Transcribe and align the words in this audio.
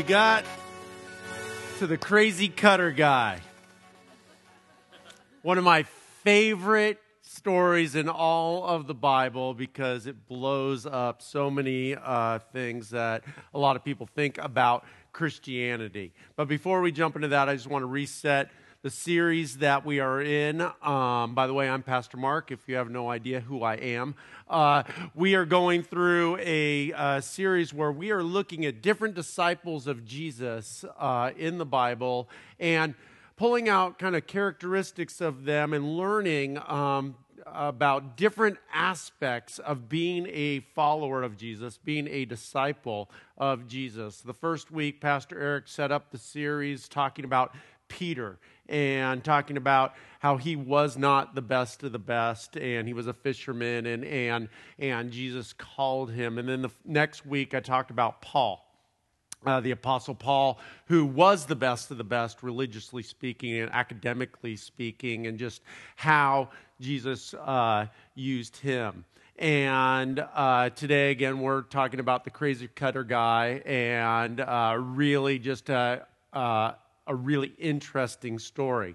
we 0.00 0.04
got 0.04 0.46
to 1.78 1.86
the 1.86 1.98
crazy 1.98 2.48
cutter 2.48 2.90
guy. 2.90 3.38
One 5.42 5.58
of 5.58 5.64
my 5.64 5.82
favorite 6.24 6.98
stories 7.20 7.94
in 7.94 8.08
all 8.08 8.64
of 8.64 8.86
the 8.86 8.94
Bible 8.94 9.52
because 9.52 10.06
it 10.06 10.26
blows 10.26 10.86
up 10.86 11.20
so 11.20 11.50
many 11.50 11.94
uh, 11.94 12.38
things 12.50 12.88
that 12.90 13.24
a 13.52 13.58
lot 13.58 13.76
of 13.76 13.84
people 13.84 14.08
think 14.14 14.38
about 14.38 14.86
Christianity. 15.12 16.14
But 16.34 16.48
before 16.48 16.80
we 16.80 16.92
jump 16.92 17.14
into 17.14 17.28
that, 17.28 17.50
I 17.50 17.54
just 17.54 17.66
want 17.66 17.82
to 17.82 17.86
reset 17.86 18.48
the 18.82 18.90
series 18.90 19.58
that 19.58 19.84
we 19.84 20.00
are 20.00 20.22
in. 20.22 20.62
Um, 20.82 21.34
by 21.34 21.46
the 21.46 21.52
way, 21.52 21.68
I'm 21.68 21.82
Pastor 21.82 22.16
Mark, 22.16 22.50
if 22.50 22.66
you 22.66 22.76
have 22.76 22.88
no 22.88 23.10
idea 23.10 23.40
who 23.40 23.62
I 23.62 23.74
am. 23.74 24.14
Uh, 24.48 24.84
we 25.14 25.34
are 25.34 25.44
going 25.44 25.82
through 25.82 26.38
a, 26.40 26.90
uh, 26.94 27.20
series 27.20 27.74
where 27.74 27.92
we 27.92 28.10
are 28.10 28.22
looking 28.22 28.64
at 28.64 28.80
different 28.80 29.14
disciples 29.14 29.86
of 29.86 30.06
Jesus 30.06 30.82
uh, 30.98 31.30
in 31.36 31.58
the 31.58 31.66
Bible 31.66 32.30
and 32.58 32.94
pulling 33.36 33.68
out 33.68 33.98
kind 33.98 34.16
of 34.16 34.26
characteristics 34.26 35.20
of 35.20 35.44
them 35.44 35.74
and 35.74 35.98
learning 35.98 36.58
um, 36.66 37.16
about 37.44 38.16
different 38.16 38.56
aspects 38.72 39.58
of 39.58 39.90
being 39.90 40.26
a 40.28 40.60
follower 40.74 41.22
of 41.22 41.36
Jesus, 41.36 41.76
being 41.76 42.08
a 42.08 42.24
disciple 42.24 43.10
of 43.36 43.66
Jesus. 43.66 44.22
The 44.22 44.32
first 44.32 44.70
week, 44.70 45.02
Pastor 45.02 45.38
Eric 45.38 45.68
set 45.68 45.92
up 45.92 46.10
the 46.10 46.18
series 46.18 46.88
talking 46.88 47.26
about 47.26 47.54
Peter 47.88 48.38
and 48.70 49.22
talking 49.22 49.56
about 49.56 49.94
how 50.20 50.36
he 50.36 50.54
was 50.54 50.96
not 50.96 51.34
the 51.34 51.42
best 51.42 51.82
of 51.82 51.92
the 51.92 51.98
best 51.98 52.56
and 52.56 52.86
he 52.86 52.94
was 52.94 53.06
a 53.06 53.12
fisherman 53.12 53.86
and, 53.86 54.04
and, 54.04 54.48
and 54.78 55.10
Jesus 55.10 55.52
called 55.54 56.12
him. 56.12 56.38
And 56.38 56.48
then 56.48 56.62
the 56.62 56.70
next 56.84 57.26
week, 57.26 57.54
I 57.54 57.60
talked 57.60 57.90
about 57.90 58.22
Paul. 58.22 58.66
Uh, 59.46 59.58
the 59.58 59.70
Apostle 59.70 60.14
Paul, 60.14 60.60
who 60.84 61.06
was 61.06 61.46
the 61.46 61.56
best 61.56 61.90
of 61.90 61.96
the 61.96 62.04
best, 62.04 62.42
religiously 62.42 63.02
speaking 63.02 63.58
and 63.58 63.72
academically 63.72 64.54
speaking, 64.54 65.26
and 65.26 65.38
just 65.38 65.62
how 65.96 66.50
Jesus 66.78 67.32
uh, 67.32 67.86
used 68.14 68.58
him. 68.58 69.06
And 69.38 70.22
uh, 70.34 70.68
today, 70.68 71.10
again, 71.10 71.40
we're 71.40 71.62
talking 71.62 72.00
about 72.00 72.24
the 72.24 72.30
crazy 72.30 72.68
cutter 72.68 73.02
guy 73.02 73.62
and 73.64 74.38
uh, 74.38 74.76
really 74.78 75.38
just 75.38 75.70
a, 75.70 76.06
uh, 76.34 76.72
a 77.10 77.14
really 77.14 77.52
interesting 77.58 78.38
story. 78.38 78.94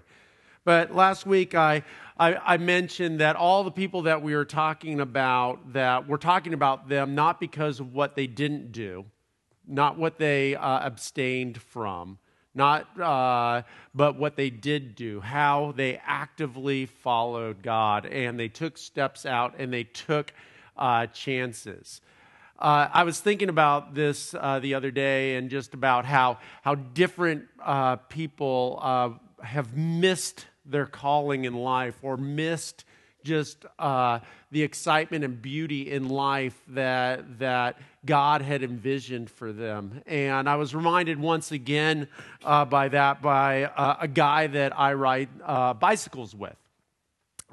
But 0.64 0.92
last 0.92 1.26
week 1.26 1.54
I, 1.54 1.84
I, 2.18 2.34
I, 2.34 2.56
mentioned 2.56 3.20
that 3.20 3.36
all 3.36 3.62
the 3.62 3.70
people 3.70 4.02
that 4.02 4.22
we 4.22 4.34
were 4.34 4.46
talking 4.46 5.00
about, 5.00 5.74
that 5.74 6.08
we're 6.08 6.16
talking 6.16 6.54
about 6.54 6.88
them 6.88 7.14
not 7.14 7.38
because 7.38 7.78
of 7.78 7.92
what 7.94 8.16
they 8.16 8.26
didn't 8.26 8.72
do, 8.72 9.04
not 9.68 9.96
what 9.96 10.18
they 10.18 10.56
uh, 10.56 10.80
abstained 10.80 11.60
from, 11.60 12.18
not 12.54 12.88
uh, 12.98 13.62
but 13.94 14.18
what 14.18 14.34
they 14.34 14.50
did 14.50 14.96
do, 14.96 15.20
how 15.20 15.72
they 15.76 16.00
actively 16.04 16.86
followed 16.86 17.62
God 17.62 18.06
and 18.06 18.40
they 18.40 18.48
took 18.48 18.78
steps 18.78 19.26
out 19.26 19.54
and 19.58 19.72
they 19.72 19.84
took 19.84 20.32
uh, 20.76 21.06
chances. 21.06 22.00
Uh, 22.58 22.88
I 22.90 23.04
was 23.04 23.20
thinking 23.20 23.50
about 23.50 23.94
this 23.94 24.34
uh, 24.34 24.60
the 24.60 24.74
other 24.74 24.90
day 24.90 25.36
and 25.36 25.50
just 25.50 25.74
about 25.74 26.06
how, 26.06 26.38
how 26.62 26.74
different 26.74 27.44
uh, 27.62 27.96
people 27.96 28.78
uh, 28.80 29.10
have 29.44 29.76
missed 29.76 30.46
their 30.64 30.86
calling 30.86 31.44
in 31.44 31.54
life 31.54 31.96
or 32.02 32.16
missed 32.16 32.84
just 33.22 33.66
uh, 33.78 34.20
the 34.52 34.62
excitement 34.62 35.24
and 35.24 35.42
beauty 35.42 35.90
in 35.90 36.08
life 36.08 36.58
that, 36.68 37.40
that 37.40 37.78
God 38.06 38.40
had 38.40 38.62
envisioned 38.62 39.28
for 39.28 39.52
them. 39.52 40.00
And 40.06 40.48
I 40.48 40.56
was 40.56 40.74
reminded 40.74 41.20
once 41.20 41.52
again 41.52 42.08
uh, 42.44 42.64
by 42.64 42.88
that 42.88 43.20
by 43.20 43.70
a 44.00 44.08
guy 44.08 44.46
that 44.46 44.78
I 44.78 44.94
ride 44.94 45.28
bicycles 45.78 46.34
with. 46.34 46.56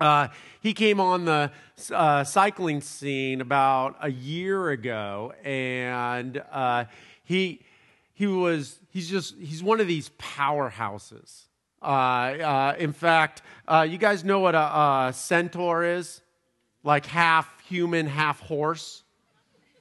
Uh, 0.03 0.27
he 0.59 0.73
came 0.73 0.99
on 0.99 1.23
the 1.23 1.49
uh, 1.93 2.25
cycling 2.25 2.81
scene 2.81 3.39
about 3.39 3.95
a 4.01 4.11
year 4.11 4.69
ago, 4.69 5.31
and 5.45 6.43
uh, 6.51 6.83
he 7.23 7.61
he 8.13 8.27
was 8.27 8.79
he's 8.89 9.09
just 9.09 9.37
he's 9.37 9.63
one 9.63 9.79
of 9.79 9.87
these 9.87 10.09
powerhouses. 10.19 11.43
Uh, 11.81 11.85
uh, 11.85 12.75
in 12.77 12.91
fact, 12.91 13.43
uh, 13.65 13.87
you 13.89 13.97
guys 13.97 14.25
know 14.25 14.41
what 14.41 14.55
a, 14.55 15.07
a 15.07 15.13
centaur 15.13 15.85
is? 15.85 16.21
Like 16.83 17.05
half 17.05 17.61
human, 17.61 18.05
half 18.05 18.41
horse. 18.41 19.03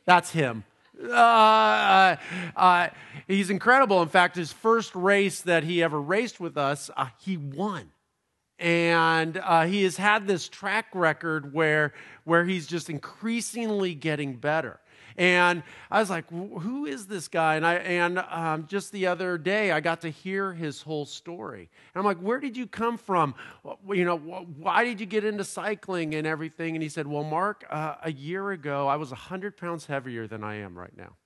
That's 0.05 0.31
him. 0.31 0.63
Uh, 1.03 2.15
uh, 2.55 2.89
he's 3.27 3.51
incredible. 3.51 4.01
In 4.03 4.09
fact, 4.09 4.37
his 4.37 4.53
first 4.53 4.95
race 4.95 5.41
that 5.41 5.65
he 5.65 5.83
ever 5.83 6.01
raced 6.01 6.39
with 6.39 6.57
us, 6.57 6.91
uh, 6.97 7.09
he 7.19 7.37
won 7.37 7.91
and 8.63 9.39
uh, 9.39 9.67
he 9.67 9.83
has 9.83 9.97
had 9.97 10.29
this 10.29 10.49
track 10.49 10.87
record 10.95 11.53
where 11.53 11.93
where 12.23 12.45
he's 12.45 12.69
just 12.69 12.89
increasingly 12.89 13.93
getting 13.95 14.37
better. 14.37 14.79
And 15.19 15.63
i 15.91 16.01
was 16.01 16.09
like 16.09 16.31
who 16.31 16.87
is 16.87 17.07
this 17.07 17.29
guy? 17.29 17.57
And 17.57 17.67
i 17.67 17.75
and 17.75 18.19
um, 18.19 18.67
just 18.69 18.93
the 18.93 19.09
other 19.09 19.37
day 19.37 19.73
i 19.73 19.81
got 19.81 20.01
to 20.03 20.09
hear 20.09 20.55
his 20.55 20.81
whole 20.81 21.05
story. 21.05 21.69
And 21.93 22.01
i'm 22.01 22.05
like 22.05 22.19
where 22.19 22.39
did 22.39 22.57
you 22.57 22.69
come 22.69 22.97
from? 22.97 23.35
You 23.91 24.05
know 24.05 24.17
why 24.17 24.85
did 24.85 25.01
you 25.01 25.07
get 25.07 25.25
into 25.25 25.45
cycling 25.45 26.15
and 26.15 26.27
everything? 26.27 26.77
And 26.77 26.83
he 26.83 26.89
said 26.89 27.07
well 27.07 27.25
mark 27.25 27.67
uh, 27.69 27.97
a 28.03 28.13
year 28.13 28.53
ago 28.53 28.87
i 28.87 28.95
was 28.95 29.11
100 29.11 29.57
pounds 29.57 29.87
heavier 29.87 30.29
than 30.29 30.45
i 30.45 30.55
am 30.55 30.79
right 30.79 30.97
now. 30.97 31.17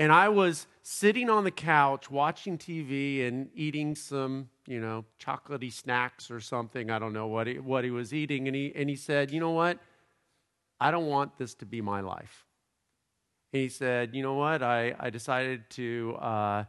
And 0.00 0.10
I 0.10 0.30
was 0.30 0.66
sitting 0.82 1.28
on 1.28 1.44
the 1.44 1.50
couch 1.50 2.10
watching 2.10 2.56
TV 2.56 3.28
and 3.28 3.50
eating 3.54 3.94
some, 3.94 4.48
you 4.70 4.80
know, 4.80 5.04
chocolatey 5.20 5.72
snacks 5.72 6.30
or 6.30 6.38
something. 6.38 6.92
I 6.92 7.00
don't 7.00 7.12
know 7.12 7.26
what 7.26 7.48
he, 7.48 7.58
what 7.58 7.82
he 7.82 7.90
was 7.90 8.14
eating. 8.14 8.46
And 8.46 8.54
he, 8.54 8.72
and 8.76 8.88
he 8.88 8.94
said, 8.94 9.32
You 9.32 9.40
know 9.40 9.50
what? 9.50 9.80
I 10.80 10.92
don't 10.92 11.08
want 11.08 11.36
this 11.36 11.54
to 11.54 11.66
be 11.66 11.80
my 11.80 12.00
life. 12.00 12.46
And 13.52 13.62
he 13.62 13.68
said, 13.68 14.14
You 14.14 14.22
know 14.22 14.34
what? 14.34 14.62
I, 14.62 14.94
I 15.00 15.10
decided 15.10 15.68
to 15.70 16.16
uh, 16.20 16.64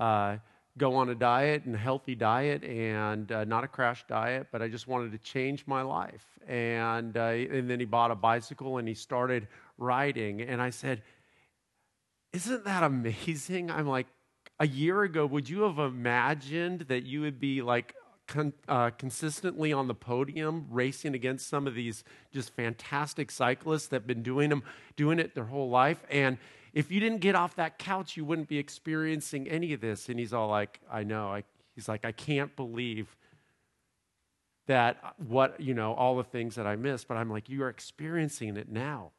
uh, 0.00 0.36
go 0.76 0.96
on 0.96 1.10
a 1.10 1.14
diet 1.14 1.64
and 1.64 1.76
a 1.76 1.78
healthy 1.78 2.16
diet 2.16 2.64
and 2.64 3.30
uh, 3.30 3.44
not 3.44 3.62
a 3.62 3.68
crash 3.68 4.04
diet, 4.08 4.48
but 4.50 4.60
I 4.60 4.66
just 4.66 4.88
wanted 4.88 5.12
to 5.12 5.18
change 5.18 5.64
my 5.68 5.82
life. 5.82 6.26
And, 6.48 7.16
uh, 7.16 7.20
and 7.20 7.70
then 7.70 7.78
he 7.78 7.86
bought 7.86 8.10
a 8.10 8.16
bicycle 8.16 8.78
and 8.78 8.88
he 8.88 8.94
started 8.94 9.46
riding. 9.78 10.42
And 10.42 10.60
I 10.60 10.70
said, 10.70 11.02
isn't 12.32 12.64
that 12.64 12.82
amazing? 12.82 13.70
I'm 13.70 13.86
like, 13.86 14.08
a 14.60 14.66
year 14.66 15.02
ago, 15.02 15.26
would 15.26 15.48
you 15.48 15.62
have 15.62 15.78
imagined 15.78 16.82
that 16.82 17.04
you 17.04 17.20
would 17.22 17.40
be 17.40 17.62
like 17.62 17.94
con- 18.26 18.52
uh, 18.68 18.90
consistently 18.90 19.72
on 19.72 19.88
the 19.88 19.94
podium 19.94 20.66
racing 20.70 21.14
against 21.14 21.48
some 21.48 21.66
of 21.66 21.74
these 21.74 22.04
just 22.32 22.54
fantastic 22.54 23.30
cyclists 23.30 23.88
that 23.88 23.96
have 23.96 24.06
been 24.06 24.22
doing 24.22 24.50
them, 24.50 24.62
doing 24.96 25.18
it 25.18 25.34
their 25.34 25.44
whole 25.44 25.70
life? 25.70 26.04
And 26.10 26.38
if 26.72 26.90
you 26.90 27.00
didn't 27.00 27.18
get 27.18 27.34
off 27.34 27.56
that 27.56 27.78
couch, 27.78 28.16
you 28.16 28.24
wouldn't 28.24 28.48
be 28.48 28.58
experiencing 28.58 29.48
any 29.48 29.72
of 29.72 29.80
this. 29.80 30.08
And 30.08 30.18
he's 30.18 30.32
all 30.32 30.48
like, 30.48 30.80
I 30.90 31.04
know. 31.04 31.28
I, 31.28 31.44
he's 31.74 31.88
like, 31.88 32.04
I 32.04 32.12
can't 32.12 32.54
believe 32.56 33.16
that 34.66 35.14
what, 35.18 35.60
you 35.60 35.74
know, 35.74 35.94
all 35.94 36.16
the 36.16 36.24
things 36.24 36.54
that 36.54 36.66
I 36.66 36.76
missed, 36.76 37.06
but 37.06 37.16
I'm 37.16 37.30
like, 37.30 37.48
you 37.48 37.62
are 37.62 37.68
experiencing 37.68 38.56
it 38.56 38.70
now. 38.70 39.10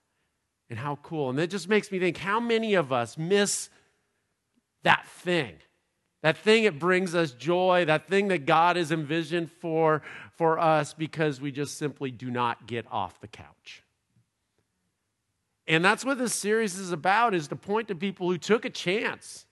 And 0.70 0.80
how 0.80 0.98
cool. 1.04 1.30
And 1.30 1.38
that 1.38 1.52
just 1.52 1.70
makes 1.70 1.92
me 1.92 2.00
think 2.00 2.18
how 2.18 2.40
many 2.40 2.74
of 2.74 2.92
us 2.92 3.18
miss 3.18 3.70
that 4.86 5.06
thing? 5.08 5.56
That 6.24 6.38
thing 6.38 6.64
that 6.64 6.80
brings 6.80 7.14
us 7.14 7.32
joy, 7.34 7.86
that 7.86 8.08
thing 8.08 8.30
that 8.30 8.46
God 8.48 8.78
has 8.78 8.92
envisioned 8.92 9.52
for, 9.52 10.02
for 10.32 10.58
us 10.58 10.94
because 10.94 11.40
we 11.40 11.52
just 11.52 11.78
simply 11.78 12.10
do 12.10 12.32
not 12.32 12.66
get 12.66 12.86
off 12.90 13.20
the 13.20 13.28
couch. 13.28 13.84
And 15.68 15.86
that's 15.86 16.04
what 16.04 16.18
this 16.18 16.34
series 16.34 16.80
is 16.80 16.92
about 16.92 17.36
is 17.36 17.48
to 17.50 17.56
point 17.56 17.90
to 17.90 17.96
people 17.96 18.30
who 18.30 18.38
took 18.38 18.66
a 18.66 18.70
chance, 18.70 19.46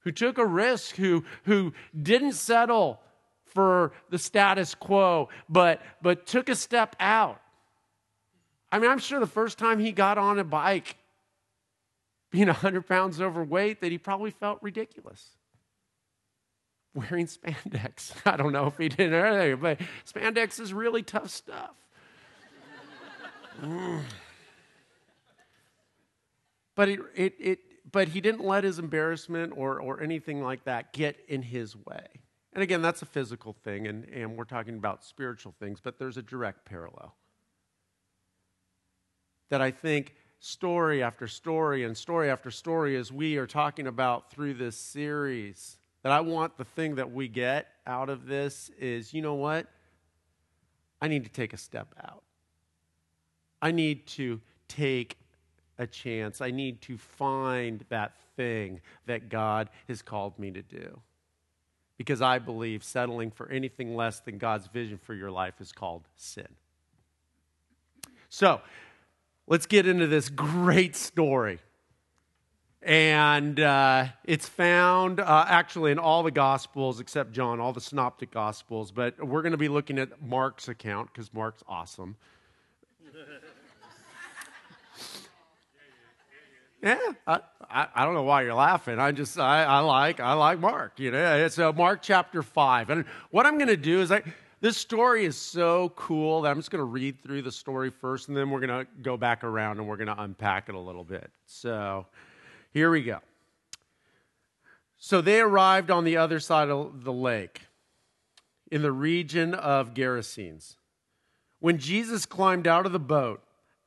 who 0.00 0.12
took 0.12 0.38
a 0.38 0.46
risk, 0.46 0.96
who, 0.96 1.24
who 1.44 1.74
didn't 2.00 2.32
settle 2.32 3.00
for 3.44 3.92
the 4.10 4.18
status 4.18 4.74
quo, 4.74 5.28
but, 5.48 5.82
but 6.00 6.26
took 6.26 6.48
a 6.48 6.54
step 6.54 6.96
out 6.98 7.40
I 8.74 8.80
mean, 8.80 8.90
I'm 8.90 8.98
sure 8.98 9.20
the 9.20 9.26
first 9.28 9.56
time 9.56 9.78
he 9.78 9.92
got 9.92 10.18
on 10.18 10.40
a 10.40 10.42
bike, 10.42 10.96
being 12.34 12.46
100 12.48 12.86
pounds 12.86 13.20
overweight, 13.20 13.80
that 13.80 13.92
he 13.92 13.98
probably 13.98 14.32
felt 14.32 14.58
ridiculous. 14.60 15.36
Wearing 16.92 17.26
spandex. 17.26 18.12
I 18.26 18.36
don't 18.36 18.52
know 18.52 18.66
if 18.66 18.76
he 18.76 18.88
did 18.88 19.12
earlier, 19.12 19.56
but 19.56 19.80
spandex 20.04 20.60
is 20.60 20.74
really 20.74 21.02
tough 21.02 21.30
stuff. 21.30 21.74
mm. 23.62 24.00
But 26.74 26.88
it, 26.88 27.00
it, 27.14 27.34
it, 27.38 27.58
but 27.92 28.08
he 28.08 28.20
didn't 28.20 28.44
let 28.44 28.64
his 28.64 28.80
embarrassment 28.80 29.52
or, 29.56 29.80
or 29.80 30.02
anything 30.02 30.42
like 30.42 30.64
that 30.64 30.92
get 30.92 31.16
in 31.28 31.42
his 31.42 31.76
way. 31.76 32.06
And 32.52 32.64
again, 32.64 32.82
that's 32.82 33.02
a 33.02 33.06
physical 33.06 33.52
thing, 33.52 33.86
and, 33.86 34.04
and 34.06 34.36
we're 34.36 34.44
talking 34.44 34.74
about 34.76 35.04
spiritual 35.04 35.54
things, 35.60 35.80
but 35.80 36.00
there's 36.00 36.16
a 36.16 36.22
direct 36.22 36.64
parallel 36.64 37.14
that 39.50 39.60
I 39.60 39.70
think 39.70 40.14
story 40.40 41.02
after 41.02 41.26
story 41.26 41.84
and 41.84 41.96
story 41.96 42.30
after 42.30 42.50
story 42.50 42.96
as 42.96 43.10
we 43.10 43.36
are 43.36 43.46
talking 43.46 43.86
about 43.86 44.30
through 44.30 44.54
this 44.54 44.76
series. 44.76 45.78
That 46.02 46.12
I 46.12 46.20
want 46.20 46.58
the 46.58 46.64
thing 46.64 46.96
that 46.96 47.12
we 47.12 47.28
get 47.28 47.66
out 47.86 48.10
of 48.10 48.26
this 48.26 48.70
is 48.78 49.14
you 49.14 49.22
know 49.22 49.34
what? 49.34 49.66
I 51.00 51.08
need 51.08 51.24
to 51.24 51.30
take 51.30 51.52
a 51.52 51.58
step 51.58 51.94
out. 52.02 52.22
I 53.60 53.70
need 53.70 54.06
to 54.08 54.40
take 54.68 55.16
a 55.78 55.86
chance. 55.86 56.40
I 56.40 56.50
need 56.50 56.80
to 56.82 56.98
find 56.98 57.84
that 57.88 58.14
thing 58.36 58.80
that 59.06 59.28
God 59.28 59.70
has 59.88 60.02
called 60.02 60.38
me 60.38 60.50
to 60.50 60.62
do. 60.62 61.00
Because 61.96 62.20
I 62.20 62.38
believe 62.38 62.82
settling 62.82 63.30
for 63.30 63.48
anything 63.48 63.94
less 63.94 64.20
than 64.20 64.38
God's 64.38 64.66
vision 64.66 64.98
for 64.98 65.14
your 65.14 65.30
life 65.30 65.60
is 65.60 65.72
called 65.72 66.08
sin. 66.16 66.48
So, 68.28 68.60
let's 69.46 69.66
get 69.66 69.86
into 69.86 70.06
this 70.06 70.28
great 70.28 70.96
story. 70.96 71.58
And 72.82 73.58
uh, 73.60 74.06
it's 74.24 74.46
found 74.46 75.18
uh, 75.18 75.46
actually 75.48 75.92
in 75.92 75.98
all 75.98 76.22
the 76.22 76.30
Gospels 76.30 77.00
except 77.00 77.32
John, 77.32 77.58
all 77.58 77.72
the 77.72 77.80
Synoptic 77.80 78.30
Gospels. 78.30 78.90
But 78.90 79.26
we're 79.26 79.40
going 79.40 79.52
to 79.52 79.58
be 79.58 79.68
looking 79.68 79.98
at 79.98 80.22
Mark's 80.22 80.68
account 80.68 81.10
because 81.12 81.32
Mark's 81.32 81.62
awesome. 81.66 82.16
Yeah, 86.82 86.98
I, 87.26 87.40
I, 87.70 87.86
I, 87.94 88.04
don't 88.04 88.12
know 88.12 88.24
why 88.24 88.42
you're 88.42 88.52
laughing. 88.52 88.98
I 88.98 89.10
just 89.10 89.38
I, 89.38 89.64
I 89.64 89.78
like 89.78 90.20
I 90.20 90.34
like 90.34 90.58
Mark. 90.58 91.00
You 91.00 91.12
know, 91.12 91.36
it's 91.36 91.58
uh, 91.58 91.72
Mark 91.72 92.02
chapter 92.02 92.42
five, 92.42 92.90
and 92.90 93.06
what 93.30 93.46
I'm 93.46 93.56
going 93.56 93.68
to 93.68 93.76
do 93.78 94.02
is 94.02 94.12
I 94.12 94.22
this 94.64 94.78
story 94.78 95.26
is 95.26 95.36
so 95.36 95.90
cool 95.90 96.40
that 96.40 96.50
I'm 96.50 96.56
just 96.56 96.70
going 96.70 96.80
to 96.80 96.86
read 96.86 97.22
through 97.22 97.42
the 97.42 97.52
story 97.52 97.90
first, 97.90 98.28
and 98.28 98.36
then 98.36 98.48
we're 98.48 98.66
going 98.66 98.86
to 98.86 98.90
go 99.02 99.18
back 99.18 99.44
around 99.44 99.76
and 99.78 99.86
we're 99.86 99.98
going 99.98 100.06
to 100.06 100.22
unpack 100.22 100.70
it 100.70 100.74
a 100.74 100.78
little 100.78 101.04
bit. 101.04 101.30
So, 101.44 102.06
here 102.72 102.90
we 102.90 103.02
go. 103.02 103.18
So 104.96 105.20
they 105.20 105.40
arrived 105.40 105.90
on 105.90 106.04
the 106.04 106.16
other 106.16 106.40
side 106.40 106.70
of 106.70 107.04
the 107.04 107.12
lake, 107.12 107.60
in 108.70 108.80
the 108.80 108.90
region 108.90 109.52
of 109.52 109.92
Gerasenes. 109.92 110.76
When 111.60 111.76
Jesus 111.76 112.24
climbed 112.24 112.66
out 112.66 112.86
of 112.86 112.92
the 112.92 112.98
boat 112.98 113.42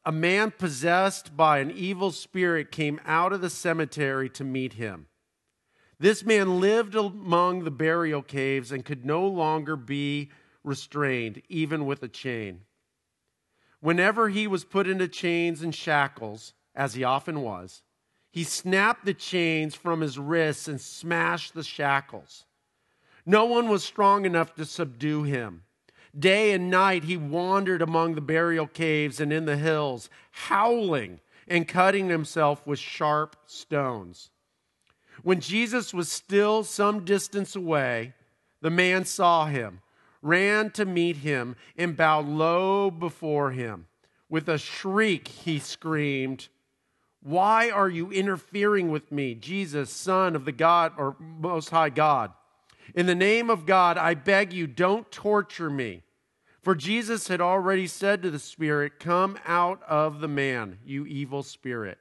a 0.05 0.11
man 0.11 0.51
possessed 0.51 1.35
by 1.35 1.57
an 1.57 1.71
evil 1.71 2.11
spirit 2.11 2.71
came 2.71 3.01
out 3.03 3.33
of 3.33 3.41
the 3.41 3.49
cemetery 3.49 4.29
to 4.29 4.43
meet 4.43 4.73
him. 4.73 5.07
This 5.99 6.23
man 6.23 6.59
lived 6.59 6.93
among 6.93 7.63
the 7.63 7.71
burial 7.71 8.21
caves 8.21 8.71
and 8.71 8.85
could 8.85 9.03
no 9.05 9.25
longer 9.25 9.75
be 9.75 10.29
restrained, 10.67 11.41
even 11.49 11.85
with 11.85 12.03
a 12.03 12.07
chain. 12.07 12.61
Whenever 13.79 14.29
he 14.29 14.47
was 14.47 14.63
put 14.63 14.87
into 14.87 15.07
chains 15.07 15.61
and 15.61 15.73
shackles, 15.73 16.53
as 16.75 16.93
he 16.93 17.03
often 17.03 17.41
was, 17.41 17.81
he 18.31 18.43
snapped 18.43 19.05
the 19.05 19.13
chains 19.13 19.73
from 19.73 20.01
his 20.01 20.19
wrists 20.19 20.67
and 20.67 20.79
smashed 20.79 21.53
the 21.53 21.63
shackles. 21.63 22.45
No 23.25 23.45
one 23.45 23.67
was 23.67 23.83
strong 23.83 24.25
enough 24.25 24.53
to 24.55 24.65
subdue 24.65 25.23
him. 25.23 25.63
Day 26.17 26.51
and 26.51 26.69
night 26.69 27.03
he 27.03 27.17
wandered 27.17 27.81
among 27.81 28.15
the 28.15 28.21
burial 28.21 28.67
caves 28.67 29.19
and 29.19 29.31
in 29.31 29.45
the 29.45 29.57
hills, 29.57 30.09
howling 30.31 31.19
and 31.47 31.67
cutting 31.67 32.09
himself 32.09 32.65
with 32.65 32.79
sharp 32.79 33.35
stones. 33.45 34.29
When 35.23 35.39
Jesus 35.39 35.93
was 35.93 36.11
still 36.11 36.63
some 36.63 37.05
distance 37.05 37.55
away, 37.55 38.13
the 38.61 38.69
man 38.69 39.05
saw 39.05 39.45
him, 39.45 39.81
ran 40.21 40.71
to 40.71 40.85
meet 40.85 41.17
him, 41.17 41.55
and 41.77 41.97
bowed 41.97 42.27
low 42.27 42.91
before 42.91 43.51
him. 43.51 43.87
With 44.29 44.49
a 44.49 44.57
shriek, 44.57 45.27
he 45.27 45.59
screamed, 45.59 46.49
Why 47.21 47.69
are 47.69 47.89
you 47.89 48.11
interfering 48.11 48.91
with 48.91 49.11
me, 49.11 49.35
Jesus, 49.35 49.89
Son 49.89 50.35
of 50.35 50.45
the 50.45 50.51
God 50.51 50.93
or 50.97 51.15
Most 51.19 51.69
High 51.69 51.89
God? 51.89 52.31
In 52.95 53.05
the 53.05 53.15
name 53.15 53.49
of 53.49 53.65
God, 53.65 53.97
I 53.97 54.13
beg 54.13 54.53
you, 54.53 54.67
don't 54.67 55.09
torture 55.11 55.69
me. 55.69 56.03
For 56.61 56.75
Jesus 56.75 57.29
had 57.29 57.39
already 57.39 57.87
said 57.87 58.21
to 58.21 58.31
the 58.31 58.39
Spirit, 58.39 58.99
Come 58.99 59.37
out 59.45 59.81
of 59.83 60.19
the 60.19 60.27
man, 60.27 60.79
you 60.83 61.05
evil 61.05 61.43
spirit. 61.43 61.97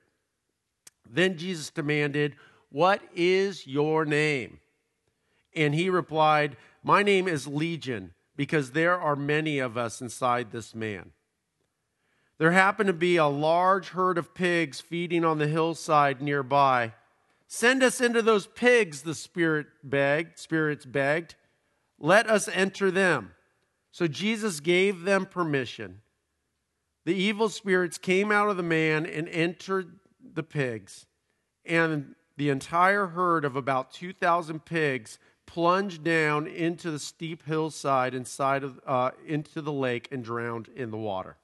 Then 1.08 1.38
Jesus 1.38 1.70
demanded, 1.70 2.34
What 2.70 3.00
is 3.14 3.66
your 3.66 4.04
name? 4.04 4.58
And 5.56 5.75
he 5.75 5.91
replied, 5.91 6.56
My 6.85 7.03
name 7.03 7.26
is 7.26 7.47
Legion, 7.49 8.12
because 8.37 8.73
there 8.73 9.00
are 9.00 9.17
many 9.17 9.58
of 9.58 9.76
us 9.76 10.00
inside 10.00 10.53
this 10.53 10.75
man. 10.75 11.12
There 12.38 12.53
happened 12.53 12.88
to 12.88 12.93
be 12.93 13.17
a 13.17 13.26
large 13.26 13.88
herd 13.88 14.19
of 14.19 14.35
pigs 14.35 14.81
feeding 14.81 15.25
on 15.25 15.38
the 15.38 15.47
hillside 15.49 16.20
nearby. 16.20 16.93
Send 17.49 17.82
us 17.82 18.00
into 18.00 18.20
those 18.20 18.47
pigs, 18.47 19.03
the 19.03 19.14
spirit 19.14 19.67
begged, 19.82 20.38
spirits 20.38 20.85
begged. 20.85 21.35
Let 21.99 22.29
us 22.29 22.49
enter 22.49 22.91
them. 22.91 23.32
So 23.91 24.06
Jesus 24.06 24.61
gave 24.61 25.05
them 25.05 25.25
permission. 25.25 26.02
The 27.06 27.14
evil 27.14 27.49
spirits 27.49 27.97
came 27.97 28.31
out 28.31 28.50
of 28.50 28.59
the 28.59 28.62
man 28.62 29.06
and 29.06 29.29
entered 29.29 29.99
the 30.35 30.43
pigs. 30.43 31.06
And 31.64 32.14
the 32.37 32.50
entire 32.50 33.06
herd 33.06 33.44
of 33.47 33.56
about 33.56 33.93
2,000 33.93 34.64
pigs 34.67 35.19
plunged 35.46 36.04
down 36.04 36.46
into 36.46 36.90
the 36.90 36.98
steep 36.98 37.44
hillside 37.46 38.14
inside 38.14 38.62
of, 38.64 38.81
uh, 38.87 39.12
into 39.26 39.62
the 39.62 39.72
lake 39.72 40.08
and 40.10 40.22
drowned 40.25 40.69
in 40.75 40.90
the 40.90 40.96
water. 40.98 41.37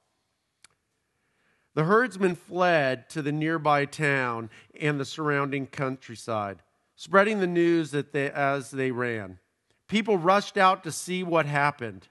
The 1.73 1.85
herdsmen 1.85 2.35
fled 2.35 3.09
to 3.09 3.21
the 3.21 3.31
nearby 3.31 3.85
town 3.85 4.49
and 4.79 4.99
the 4.99 5.05
surrounding 5.05 5.65
countryside, 5.67 6.61
spreading 6.95 7.39
the 7.39 7.47
news 7.47 7.91
that 7.91 8.11
they, 8.11 8.29
as 8.29 8.71
they 8.71 8.91
ran. 8.91 9.39
People 9.87 10.17
rushed 10.17 10.57
out 10.57 10.83
to 10.83 10.91
see 10.91 11.23
what 11.23 11.45
happened. 11.45 12.09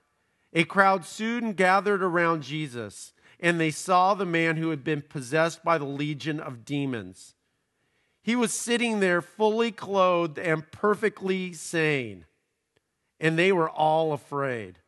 A 0.52 0.64
crowd 0.64 1.04
soon 1.04 1.52
gathered 1.52 2.02
around 2.02 2.42
Jesus, 2.42 3.12
and 3.38 3.60
they 3.60 3.70
saw 3.70 4.14
the 4.14 4.26
man 4.26 4.56
who 4.56 4.70
had 4.70 4.84
been 4.84 5.02
possessed 5.02 5.64
by 5.64 5.78
the 5.78 5.84
legion 5.84 6.40
of 6.40 6.64
demons. 6.64 7.34
He 8.22 8.36
was 8.36 8.52
sitting 8.52 9.00
there 9.00 9.20
fully 9.20 9.72
clothed 9.72 10.38
and 10.38 10.70
perfectly 10.70 11.52
sane, 11.52 12.24
and 13.18 13.38
they 13.38 13.50
were 13.50 13.68
all 13.68 14.12
afraid. 14.12 14.78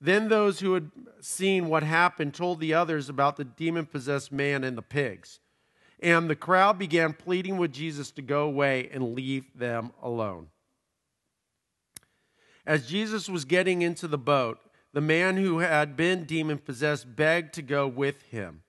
Then 0.00 0.28
those 0.28 0.60
who 0.60 0.74
had 0.74 0.90
seen 1.20 1.68
what 1.68 1.82
happened 1.82 2.34
told 2.34 2.60
the 2.60 2.74
others 2.74 3.08
about 3.08 3.36
the 3.36 3.44
demon 3.44 3.86
possessed 3.86 4.32
man 4.32 4.64
and 4.64 4.76
the 4.76 4.82
pigs. 4.82 5.40
And 6.00 6.28
the 6.28 6.36
crowd 6.36 6.78
began 6.78 7.14
pleading 7.14 7.56
with 7.56 7.72
Jesus 7.72 8.10
to 8.12 8.22
go 8.22 8.44
away 8.44 8.90
and 8.92 9.14
leave 9.14 9.56
them 9.56 9.92
alone. 10.02 10.48
As 12.66 12.88
Jesus 12.88 13.28
was 13.28 13.44
getting 13.44 13.82
into 13.82 14.08
the 14.08 14.18
boat, 14.18 14.58
the 14.92 15.00
man 15.00 15.36
who 15.36 15.60
had 15.60 15.96
been 15.96 16.24
demon 16.24 16.58
possessed 16.58 17.16
begged 17.16 17.54
to 17.54 17.62
go 17.62 17.86
with 17.86 18.22
him. 18.24 18.62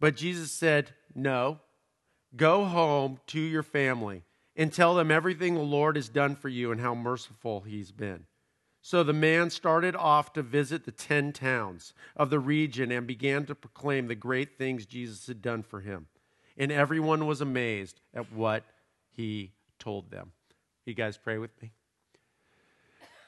But 0.00 0.16
Jesus 0.16 0.50
said, 0.50 0.94
No, 1.14 1.60
go 2.36 2.64
home 2.64 3.20
to 3.28 3.40
your 3.40 3.62
family 3.62 4.22
and 4.56 4.72
tell 4.72 4.94
them 4.94 5.10
everything 5.10 5.54
the 5.54 5.60
Lord 5.60 5.96
has 5.96 6.08
done 6.08 6.36
for 6.36 6.48
you 6.48 6.72
and 6.72 6.80
how 6.80 6.94
merciful 6.94 7.60
he's 7.62 7.92
been. 7.92 8.26
So 8.80 9.04
the 9.04 9.12
man 9.12 9.50
started 9.50 9.94
off 9.94 10.32
to 10.32 10.42
visit 10.42 10.84
the 10.84 10.92
ten 10.92 11.32
towns 11.32 11.94
of 12.16 12.30
the 12.30 12.40
region 12.40 12.90
and 12.90 13.06
began 13.06 13.46
to 13.46 13.54
proclaim 13.54 14.08
the 14.08 14.14
great 14.14 14.58
things 14.58 14.86
Jesus 14.86 15.26
had 15.28 15.40
done 15.40 15.62
for 15.62 15.80
him. 15.80 16.06
And 16.58 16.72
everyone 16.72 17.26
was 17.26 17.40
amazed 17.40 18.00
at 18.12 18.32
what 18.32 18.64
he 19.10 19.52
told 19.78 20.10
them. 20.10 20.32
You 20.84 20.94
guys 20.94 21.16
pray 21.16 21.38
with 21.38 21.50
me? 21.62 21.72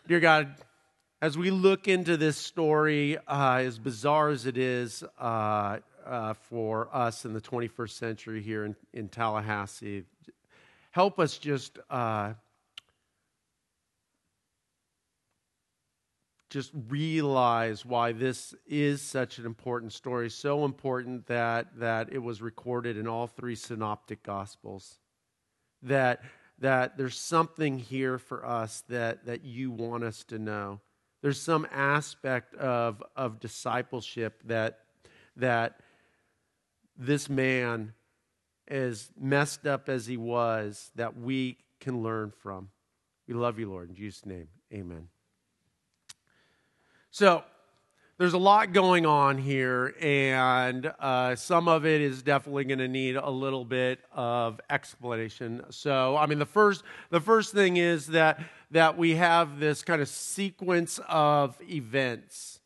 Dear 0.09 0.21
God, 0.21 0.57
as 1.23 1.39
we 1.39 1.51
look 1.51 1.89
into 1.89 2.17
this 2.17 2.37
story, 2.37 3.17
uh, 3.27 3.59
as 3.59 3.79
bizarre 3.79 4.29
as 4.29 4.45
it 4.45 4.59
is 4.59 5.05
uh, 5.19 5.79
uh, 6.07 6.35
for 6.35 6.89
us 6.93 7.25
in 7.25 7.33
the 7.33 7.41
21st 7.41 7.91
century 7.91 8.43
here 8.43 8.65
in, 8.65 8.77
in 8.93 9.09
Tallahassee, 9.09 10.05
help 10.91 11.19
us 11.19 11.39
just 11.39 11.79
uh, 11.91 12.35
just 16.51 16.71
realize 16.89 17.85
why 17.85 18.13
this 18.13 18.55
is 18.67 19.03
such 19.03 19.39
an 19.39 19.47
important 19.47 19.93
story, 19.93 20.31
so 20.31 20.65
important 20.65 21.27
that 21.27 21.79
that 21.79 22.13
it 22.13 22.23
was 22.23 22.41
recorded 22.41 22.97
in 22.97 23.09
all 23.09 23.27
three 23.27 23.57
synoptic 23.57 24.23
gospels. 24.23 24.99
That 25.83 26.23
that 26.61 26.97
there's 26.97 27.19
something 27.19 27.79
here 27.79 28.19
for 28.19 28.47
us 28.47 28.83
that 28.89 29.27
that 29.27 29.45
you 29.45 29.71
want 29.71 30.05
us 30.05 30.23
to 30.25 30.39
know 30.39 30.81
there's 31.25 31.41
some 31.41 31.67
aspect 31.73 32.55
of, 32.57 33.03
of 33.17 33.41
discipleship 33.41 34.43
that, 34.45 34.81
that 35.37 35.81
this 36.97 37.29
man, 37.29 37.93
as 38.69 39.11
messed 39.19 39.67
up 39.67 39.89
as 39.89 40.07
he 40.07 40.17
was, 40.17 40.91
that 40.95 41.17
we 41.17 41.59
can 41.81 42.03
learn 42.03 42.33
from. 42.43 42.71
We 43.27 43.35
love 43.35 43.59
you, 43.59 43.69
Lord. 43.69 43.89
In 43.89 43.95
Jesus' 43.95 44.27
name, 44.27 44.49
amen. 44.73 45.09
So, 47.11 47.45
there's 48.17 48.33
a 48.33 48.39
lot 48.39 48.73
going 48.73 49.07
on 49.07 49.39
here, 49.39 49.93
and 50.01 50.93
uh, 51.01 51.35
some 51.35 51.67
of 51.67 51.85
it 51.85 52.01
is 52.01 52.23
definitely 52.23 52.65
going 52.65 52.79
to 52.79 52.87
need 52.87 53.17
a 53.17 53.29
little 53.29 53.65
bit 53.65 53.99
of 54.13 54.61
explanation. 54.71 55.65
So, 55.71 56.17
I 56.17 56.27
mean, 56.27 56.39
the 56.39 56.47
first 56.47 56.85
the 57.11 57.21
first 57.21 57.53
thing 57.53 57.77
is 57.77 58.07
that 58.09 58.39
that 58.71 58.97
we 58.97 59.17
have 59.17 59.59
this 59.59 59.83
kind 59.83 60.01
of 60.01 60.07
sequence 60.09 61.01
of 61.09 61.59
events, 61.69 62.61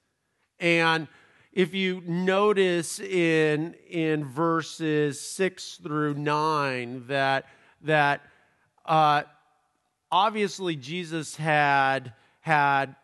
and 0.60 1.08
if 1.52 1.74
you 1.74 2.02
notice 2.06 3.00
in 3.00 3.74
in 3.88 4.24
verses 4.24 5.20
six 5.20 5.78
through 5.82 6.14
nine 6.14 7.04
that 7.08 7.46
that 7.82 8.22
uh, 8.86 9.22
obviously 10.10 10.76
Jesus 10.76 11.36
had 11.36 12.12
had 12.40 12.96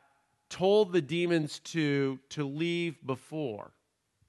told 0.48 0.92
the 0.92 1.02
demons 1.02 1.58
to 1.60 2.18
to 2.30 2.44
leave 2.46 2.96
before 3.04 3.72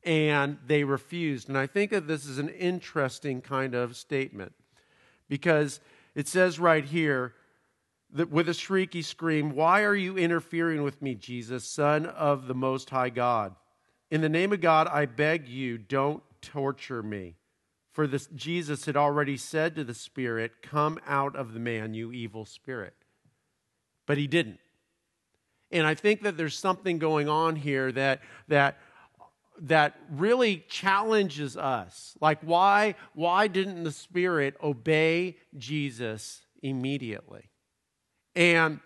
and 0.06 0.58
they 0.68 0.84
refused. 0.84 1.50
And 1.50 1.58
i 1.58 1.68
think 1.68 1.92
that 1.92 2.08
this 2.08 2.26
is 2.26 2.38
an 2.38 2.50
interesting 2.50 3.42
kind 3.42 3.74
of 3.74 3.98
statement 3.98 4.54
because 5.28 5.80
it 6.14 6.28
says 6.28 6.60
right 6.60 6.86
here 6.86 7.34
that 8.12 8.30
with 8.30 8.48
a 8.48 8.54
shriek 8.54 8.94
he 8.94 9.02
screamed 9.02 9.54
why 9.54 9.84
are 9.84 9.96
you 9.96 10.18
interfering 10.18 10.84
with 10.84 11.02
me 11.02 11.16
jesus 11.16 11.66
son 11.66 12.06
of 12.06 12.48
the 12.48 12.54
most 12.54 12.90
high 12.90 13.10
god 13.10 13.56
in 14.12 14.22
the 14.22 14.30
name 14.30 14.54
of 14.54 14.62
god 14.62 14.88
i 14.88 15.06
beg 15.06 15.48
you 15.48 15.78
don't 15.78 16.24
torture 16.42 17.04
me 17.04 17.36
for 17.92 18.08
this 18.08 18.28
jesus 18.36 18.86
had 18.86 18.98
already 18.98 19.38
said 19.38 19.76
to 19.76 19.84
the 19.84 19.94
spirit 19.94 20.62
come 20.62 21.00
out 21.08 21.36
of 21.36 21.54
the 21.54 21.60
man 21.60 21.94
you 21.94 22.12
evil 22.12 22.46
spirit 22.46 22.94
but 24.06 24.18
he 24.18 24.28
didn't 24.28 24.60
and 25.72 25.86
I 25.86 25.94
think 25.94 26.22
that 26.22 26.38
there's 26.38 26.58
something 26.58 27.00
going 27.00 27.28
on 27.28 27.56
here 27.56 27.92
that, 27.92 28.22
that, 28.48 28.78
that 29.60 29.98
really 30.12 30.64
challenges 30.70 31.58
us. 31.58 32.16
Like, 32.22 32.40
why, 32.42 32.96
why 33.14 33.48
didn't 33.48 33.84
the 33.84 33.92
Spirit 33.92 34.56
obey 34.64 35.38
Jesus 35.58 36.42
immediately? 36.62 37.50
And 38.36 38.80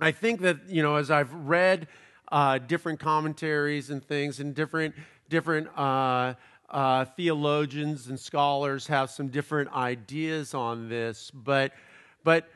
I 0.00 0.12
think 0.12 0.40
that, 0.40 0.68
you 0.68 0.82
know, 0.82 0.96
as 0.96 1.10
I've 1.10 1.32
read 1.32 1.88
uh, 2.32 2.58
different 2.58 2.98
commentaries 2.98 3.90
and 3.90 4.04
things, 4.04 4.40
and 4.40 4.54
different, 4.54 4.94
different 5.28 5.68
uh, 5.78 6.34
uh, 6.70 7.04
theologians 7.04 8.08
and 8.08 8.18
scholars 8.18 8.86
have 8.86 9.10
some 9.10 9.28
different 9.28 9.72
ideas 9.72 10.54
on 10.54 10.88
this, 10.88 11.30
but, 11.30 11.72
but 12.24 12.48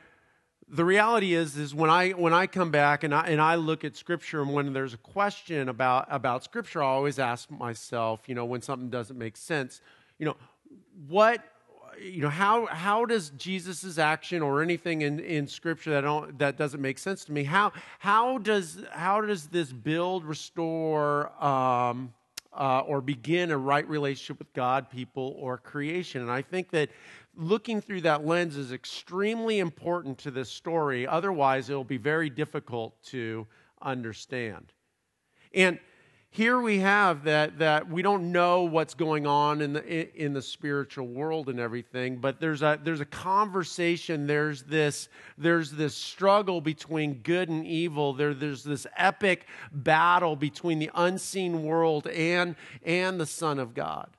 the 0.69 0.83
reality 0.83 1.33
is 1.33 1.55
is 1.55 1.73
when 1.73 1.89
I 1.89 2.09
when 2.09 2.33
I 2.33 2.45
come 2.45 2.71
back 2.71 3.05
and 3.05 3.15
I 3.15 3.27
and 3.27 3.39
I 3.39 3.55
look 3.55 3.85
at 3.85 3.95
scripture 3.95 4.41
and 4.41 4.53
when 4.53 4.73
there's 4.73 4.93
a 4.93 4.97
question 4.97 5.69
about 5.69 6.07
about 6.09 6.43
scripture, 6.43 6.83
I 6.83 6.87
always 6.87 7.19
ask 7.19 7.49
myself, 7.49 8.27
you 8.27 8.35
know, 8.35 8.43
when 8.43 8.61
something 8.61 8.89
doesn't 8.89 9.17
make 9.17 9.37
sense, 9.37 9.79
you 10.19 10.25
know, 10.25 10.35
what 11.07 11.41
you 12.01 12.21
know 12.21 12.29
how 12.29 12.65
how 12.67 13.05
does 13.05 13.29
Jesus' 13.31 13.97
action 13.97 14.41
or 14.41 14.61
anything 14.61 15.01
in, 15.01 15.19
in 15.19 15.47
scripture 15.47 15.91
that 15.91 16.01
don't 16.01 16.37
that 16.39 16.57
doesn't 16.57 16.81
make 16.81 16.97
sense 16.97 17.25
to 17.25 17.31
me 17.31 17.43
how 17.43 17.71
how 17.99 18.37
does 18.37 18.83
how 18.91 19.21
does 19.21 19.47
this 19.47 19.71
build 19.71 20.25
restore 20.25 21.31
um, 21.43 22.13
uh, 22.57 22.79
or 22.81 23.01
begin 23.01 23.51
a 23.51 23.57
right 23.57 23.87
relationship 23.87 24.39
with 24.39 24.51
God, 24.53 24.89
people, 24.89 25.35
or 25.39 25.57
creation. 25.57 26.21
And 26.21 26.31
I 26.31 26.41
think 26.41 26.71
that 26.71 26.89
looking 27.35 27.81
through 27.81 28.01
that 28.01 28.25
lens 28.25 28.57
is 28.57 28.71
extremely 28.71 29.59
important 29.59 30.17
to 30.19 30.31
this 30.31 30.49
story. 30.49 31.05
Otherwise, 31.05 31.69
it'll 31.69 31.83
be 31.83 31.97
very 31.97 32.29
difficult 32.29 33.01
to 33.03 33.45
understand. 33.81 34.73
And 35.53 35.79
here 36.29 36.59
we 36.59 36.79
have 36.79 37.23
that, 37.23 37.59
that 37.59 37.89
we 37.89 38.01
don't 38.01 38.31
know 38.31 38.63
what's 38.63 38.93
going 38.93 39.25
on 39.25 39.61
in 39.61 39.73
the, 39.73 40.23
in 40.23 40.33
the 40.33 40.41
spiritual 40.41 41.07
world 41.07 41.49
and 41.49 41.59
everything, 41.59 42.17
but 42.17 42.39
there's 42.39 42.61
a, 42.61 42.79
there's 42.83 42.99
a 42.99 43.05
conversation, 43.05 44.27
there's 44.27 44.63
this, 44.63 45.09
there's 45.37 45.71
this 45.71 45.95
struggle 45.95 46.61
between 46.61 47.15
good 47.23 47.49
and 47.49 47.65
evil, 47.65 48.13
there, 48.13 48.33
there's 48.33 48.63
this 48.63 48.85
epic 48.97 49.47
battle 49.71 50.35
between 50.35 50.79
the 50.79 50.91
unseen 50.93 51.63
world 51.63 52.07
and, 52.07 52.55
and 52.83 53.19
the 53.19 53.25
Son 53.25 53.57
of 53.57 53.73
God. 53.73 54.09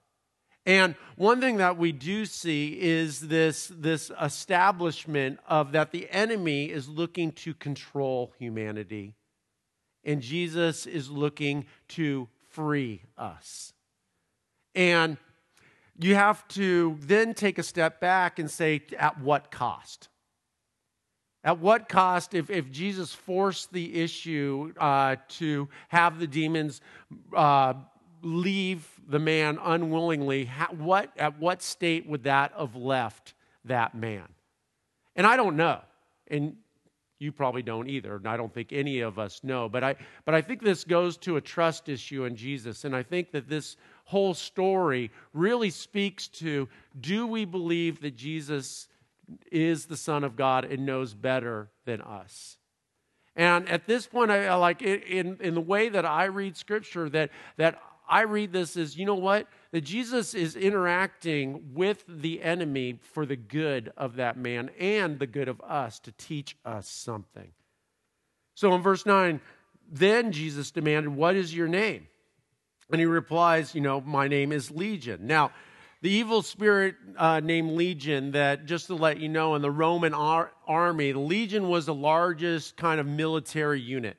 And 0.64 0.96
one 1.16 1.40
thing 1.40 1.58
that 1.58 1.78
we 1.78 1.92
do 1.92 2.26
see 2.26 2.78
is 2.80 3.20
this, 3.20 3.72
this 3.74 4.10
establishment 4.20 5.38
of 5.48 5.72
that 5.72 5.92
the 5.92 6.10
enemy 6.10 6.66
is 6.66 6.88
looking 6.88 7.32
to 7.32 7.54
control 7.54 8.34
humanity. 8.38 9.14
And 10.04 10.22
Jesus 10.22 10.86
is 10.86 11.10
looking 11.10 11.66
to 11.88 12.28
free 12.50 13.02
us. 13.16 13.72
And 14.74 15.16
you 15.98 16.14
have 16.14 16.46
to 16.48 16.96
then 17.00 17.34
take 17.34 17.58
a 17.58 17.62
step 17.62 18.00
back 18.00 18.38
and 18.38 18.50
say, 18.50 18.82
at 18.98 19.20
what 19.20 19.50
cost? 19.50 20.08
At 21.44 21.58
what 21.58 21.88
cost, 21.88 22.34
if, 22.34 22.50
if 22.50 22.70
Jesus 22.70 23.12
forced 23.12 23.72
the 23.72 24.00
issue 24.00 24.72
uh, 24.78 25.16
to 25.28 25.68
have 25.88 26.18
the 26.18 26.26
demons 26.26 26.80
uh, 27.34 27.74
leave 28.22 28.88
the 29.08 29.18
man 29.18 29.58
unwillingly, 29.62 30.44
how, 30.44 30.66
what, 30.66 31.10
at 31.16 31.38
what 31.38 31.62
state 31.62 32.06
would 32.06 32.24
that 32.24 32.52
have 32.58 32.76
left 32.76 33.34
that 33.64 33.94
man? 33.94 34.24
And 35.16 35.26
I 35.26 35.36
don't 35.36 35.56
know. 35.56 35.80
And 36.28 36.56
you 37.18 37.32
probably 37.32 37.62
don't 37.62 37.88
either. 37.88 38.16
And 38.16 38.26
I 38.26 38.36
don't 38.36 38.52
think 38.52 38.72
any 38.72 39.00
of 39.00 39.18
us 39.18 39.40
know. 39.42 39.68
But 39.68 39.82
I, 39.82 39.96
but 40.24 40.34
I 40.34 40.40
think 40.40 40.62
this 40.62 40.84
goes 40.84 41.16
to 41.18 41.36
a 41.36 41.40
trust 41.40 41.88
issue 41.88 42.24
in 42.24 42.36
Jesus. 42.36 42.84
And 42.84 42.94
I 42.94 43.02
think 43.02 43.32
that 43.32 43.48
this 43.48 43.76
whole 44.04 44.34
story 44.34 45.10
really 45.32 45.70
speaks 45.70 46.28
to 46.28 46.68
do 47.00 47.26
we 47.26 47.44
believe 47.44 48.00
that 48.00 48.16
Jesus 48.16 48.88
is 49.50 49.86
the 49.86 49.96
Son 49.96 50.24
of 50.24 50.36
God 50.36 50.64
and 50.64 50.86
knows 50.86 51.14
better 51.14 51.70
than 51.84 52.00
us? 52.00 52.56
And 53.36 53.68
at 53.68 53.86
this 53.86 54.06
point, 54.06 54.30
I 54.30 54.54
like 54.56 54.82
in, 54.82 55.36
in 55.40 55.54
the 55.54 55.60
way 55.60 55.88
that 55.88 56.04
I 56.04 56.24
read 56.24 56.56
Scripture, 56.56 57.08
that, 57.10 57.30
that 57.56 57.80
I 58.08 58.22
read 58.22 58.52
this 58.52 58.76
as, 58.76 58.96
you 58.96 59.06
know 59.06 59.14
what? 59.14 59.46
That 59.70 59.82
Jesus 59.82 60.32
is 60.34 60.56
interacting 60.56 61.74
with 61.74 62.04
the 62.08 62.42
enemy 62.42 62.98
for 63.12 63.26
the 63.26 63.36
good 63.36 63.92
of 63.96 64.16
that 64.16 64.38
man 64.38 64.70
and 64.78 65.18
the 65.18 65.26
good 65.26 65.48
of 65.48 65.60
us 65.60 65.98
to 66.00 66.12
teach 66.12 66.56
us 66.64 66.88
something. 66.88 67.52
So 68.54 68.72
in 68.74 68.80
verse 68.80 69.04
9, 69.04 69.40
then 69.90 70.32
Jesus 70.32 70.70
demanded, 70.70 71.14
What 71.14 71.36
is 71.36 71.54
your 71.54 71.68
name? 71.68 72.06
And 72.90 73.00
he 73.00 73.06
replies, 73.06 73.74
You 73.74 73.82
know, 73.82 74.00
my 74.00 74.26
name 74.26 74.52
is 74.52 74.70
Legion. 74.70 75.26
Now, 75.26 75.52
the 76.00 76.10
evil 76.10 76.42
spirit 76.42 76.94
uh, 77.16 77.40
named 77.40 77.72
Legion, 77.72 78.32
that 78.32 78.66
just 78.66 78.86
to 78.86 78.94
let 78.94 79.18
you 79.18 79.28
know, 79.28 79.54
in 79.54 79.62
the 79.62 79.70
Roman 79.70 80.14
ar- 80.14 80.52
army, 80.66 81.12
the 81.12 81.18
Legion 81.18 81.68
was 81.68 81.86
the 81.86 81.94
largest 81.94 82.76
kind 82.76 83.00
of 83.00 83.06
military 83.06 83.80
unit. 83.80 84.16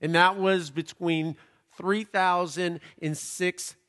And 0.00 0.14
that 0.14 0.36
was 0.36 0.70
between 0.70 1.36
3,000 1.76 2.80
and 3.00 3.16
6,000 3.16 3.85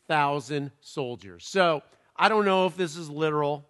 soldiers. 0.82 1.48
So 1.48 1.82
I 2.16 2.30
don't 2.30 2.46
know 2.46 2.66
if 2.66 2.78
this 2.78 2.96
is 2.96 3.10
literal. 3.10 3.66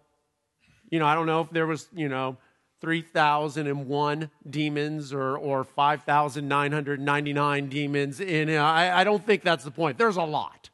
You 0.90 0.98
know, 0.98 1.06
I 1.06 1.14
don't 1.14 1.26
know 1.26 1.40
if 1.40 1.50
there 1.50 1.66
was, 1.66 1.88
you 1.94 2.08
know, 2.08 2.36
3,001 2.80 4.30
demons 4.48 5.12
or, 5.12 5.36
or 5.36 5.64
5,999 5.64 7.68
demons. 7.68 8.20
And 8.20 8.50
I, 8.52 9.00
I 9.00 9.04
don't 9.04 9.26
think 9.26 9.42
that's 9.42 9.64
the 9.64 9.70
point. 9.70 9.98
There's 9.98 10.16
a 10.16 10.22
lot. 10.22 10.70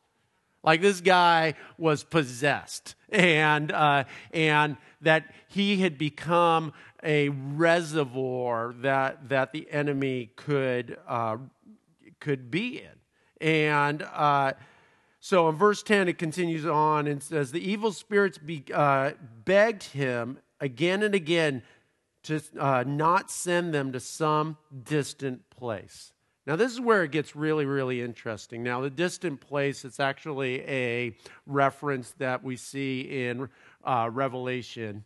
Like 0.64 0.80
this 0.80 1.02
guy 1.02 1.54
was 1.76 2.04
possessed, 2.04 2.94
and 3.10 3.70
uh, 3.70 4.04
and 4.32 4.78
that 5.02 5.30
he 5.48 5.76
had 5.76 5.98
become 5.98 6.72
a 7.02 7.28
reservoir 7.28 8.74
that 8.78 9.28
that 9.28 9.52
the 9.52 9.70
enemy 9.70 10.30
could 10.36 10.96
uh, 11.06 11.36
could 12.18 12.50
be 12.50 12.80
in. 12.80 13.46
And 13.46 14.02
uh, 14.02 14.54
so 15.24 15.48
in 15.48 15.56
verse 15.56 15.82
10, 15.82 16.08
it 16.08 16.18
continues 16.18 16.66
on 16.66 17.06
and 17.06 17.22
says, 17.22 17.50
The 17.50 17.70
evil 17.70 17.92
spirits 17.92 18.36
be, 18.36 18.62
uh, 18.74 19.12
begged 19.46 19.84
him 19.84 20.36
again 20.60 21.02
and 21.02 21.14
again 21.14 21.62
to 22.24 22.42
uh, 22.60 22.84
not 22.86 23.30
send 23.30 23.72
them 23.72 23.90
to 23.92 24.00
some 24.00 24.58
distant 24.82 25.48
place. 25.48 26.12
Now, 26.46 26.56
this 26.56 26.72
is 26.72 26.78
where 26.78 27.04
it 27.04 27.10
gets 27.10 27.34
really, 27.34 27.64
really 27.64 28.02
interesting. 28.02 28.62
Now, 28.62 28.82
the 28.82 28.90
distant 28.90 29.40
place, 29.40 29.86
it's 29.86 29.98
actually 29.98 30.60
a 30.68 31.16
reference 31.46 32.10
that 32.18 32.44
we 32.44 32.56
see 32.56 33.26
in 33.26 33.48
uh, 33.82 34.10
Revelation 34.12 35.04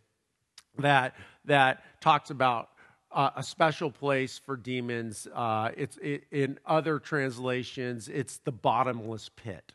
that, 0.79 1.15
that 1.45 1.81
talks 2.01 2.29
about 2.29 2.71
uh, 3.13 3.29
a 3.37 3.41
special 3.41 3.89
place 3.89 4.37
for 4.37 4.57
demons. 4.57 5.29
Uh, 5.33 5.71
it's 5.77 5.97
it, 5.99 6.25
in 6.29 6.59
other 6.65 6.99
translations, 6.99 8.09
it's 8.09 8.39
the 8.39 8.51
bottomless 8.51 9.29
pit. 9.29 9.71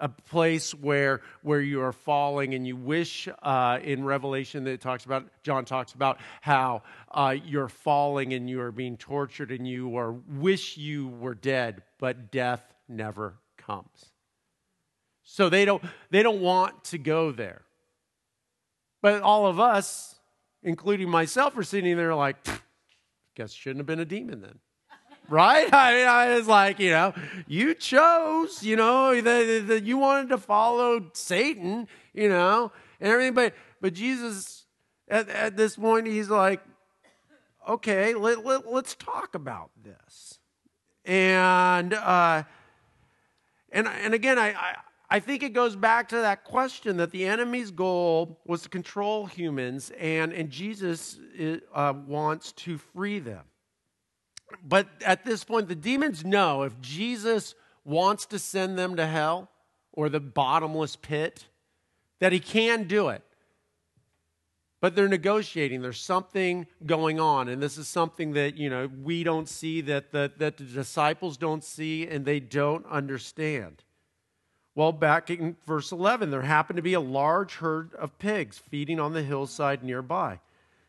A 0.00 0.08
place 0.08 0.74
where 0.74 1.22
where 1.42 1.60
you 1.60 1.80
are 1.80 1.92
falling 1.92 2.54
and 2.54 2.66
you 2.66 2.76
wish 2.76 3.28
uh, 3.42 3.78
in 3.82 4.04
revelation 4.04 4.64
that 4.64 4.72
it 4.72 4.80
talks 4.80 5.04
about 5.04 5.24
john 5.44 5.64
talks 5.64 5.92
about 5.92 6.18
how 6.40 6.82
uh, 7.12 7.34
you're 7.44 7.68
falling 7.68 8.32
and 8.32 8.50
you 8.50 8.60
are 8.60 8.72
being 8.72 8.96
tortured 8.96 9.52
and 9.52 9.68
you 9.68 9.96
are 9.96 10.12
wish 10.12 10.76
you 10.76 11.08
were 11.08 11.34
dead 11.34 11.82
but 11.98 12.32
death 12.32 12.74
never 12.88 13.38
comes. 13.56 14.12
So 15.22 15.48
they 15.48 15.64
don't 15.64 15.82
they 16.10 16.22
don't 16.22 16.40
want 16.40 16.84
to 16.84 16.98
go 16.98 17.32
there. 17.32 17.62
But 19.00 19.22
all 19.22 19.46
of 19.46 19.58
us 19.58 20.16
including 20.62 21.10
myself 21.10 21.56
are 21.56 21.62
sitting 21.62 21.96
there 21.96 22.14
like 22.14 22.36
guess 23.34 23.52
shouldn't 23.52 23.80
have 23.80 23.86
been 23.86 24.00
a 24.00 24.04
demon 24.04 24.40
then 24.40 24.58
right? 25.28 25.72
I, 25.72 26.04
I 26.04 26.36
was 26.36 26.46
like, 26.46 26.78
you 26.78 26.90
know, 26.90 27.14
you 27.46 27.74
chose, 27.74 28.62
you 28.62 28.76
know, 28.76 29.20
that 29.20 29.82
you 29.84 29.98
wanted 29.98 30.28
to 30.30 30.38
follow 30.38 31.10
Satan, 31.12 31.88
you 32.12 32.28
know, 32.28 32.72
and 33.00 33.12
everything. 33.12 33.34
But, 33.34 33.54
but 33.80 33.94
Jesus, 33.94 34.66
at, 35.08 35.28
at 35.28 35.56
this 35.56 35.76
point, 35.76 36.06
he's 36.06 36.30
like, 36.30 36.60
okay, 37.68 38.14
let, 38.14 38.44
let, 38.44 38.70
let's 38.70 38.94
talk 38.94 39.34
about 39.34 39.70
this. 39.82 40.38
And, 41.04 41.94
uh, 41.94 42.44
and, 43.72 43.88
and 43.88 44.14
again, 44.14 44.38
I, 44.38 44.52
I, 44.52 44.74
I 45.10 45.20
think 45.20 45.42
it 45.42 45.52
goes 45.52 45.76
back 45.76 46.08
to 46.08 46.16
that 46.16 46.44
question 46.44 46.96
that 46.96 47.10
the 47.10 47.26
enemy's 47.26 47.70
goal 47.70 48.40
was 48.44 48.62
to 48.62 48.68
control 48.68 49.26
humans, 49.26 49.92
and, 49.98 50.32
and 50.32 50.50
Jesus 50.50 51.18
uh, 51.74 51.92
wants 52.06 52.52
to 52.52 52.78
free 52.78 53.18
them. 53.18 53.44
But 54.62 54.88
at 55.04 55.24
this 55.24 55.44
point, 55.44 55.68
the 55.68 55.74
demons 55.74 56.24
know 56.24 56.62
if 56.62 56.80
Jesus 56.80 57.54
wants 57.84 58.26
to 58.26 58.38
send 58.38 58.78
them 58.78 58.96
to 58.96 59.06
hell 59.06 59.50
or 59.92 60.08
the 60.08 60.20
bottomless 60.20 60.96
pit, 60.96 61.46
that 62.18 62.32
he 62.32 62.40
can 62.40 62.84
do 62.84 63.08
it. 63.08 63.22
But 64.80 64.94
they're 64.94 65.08
negotiating. 65.08 65.80
There's 65.80 66.00
something 66.00 66.66
going 66.84 67.18
on. 67.18 67.48
And 67.48 67.62
this 67.62 67.78
is 67.78 67.88
something 67.88 68.32
that, 68.32 68.56
you 68.56 68.68
know, 68.68 68.90
we 69.02 69.24
don't 69.24 69.48
see, 69.48 69.80
that 69.82 70.12
the, 70.12 70.32
that 70.38 70.58
the 70.58 70.64
disciples 70.64 71.36
don't 71.36 71.64
see, 71.64 72.06
and 72.06 72.24
they 72.24 72.40
don't 72.40 72.84
understand. 72.86 73.82
Well, 74.74 74.92
back 74.92 75.30
in 75.30 75.56
verse 75.66 75.92
11, 75.92 76.30
there 76.30 76.42
happened 76.42 76.76
to 76.76 76.82
be 76.82 76.94
a 76.94 77.00
large 77.00 77.56
herd 77.56 77.94
of 77.94 78.18
pigs 78.18 78.58
feeding 78.58 78.98
on 78.98 79.12
the 79.12 79.22
hillside 79.22 79.84
nearby. 79.84 80.40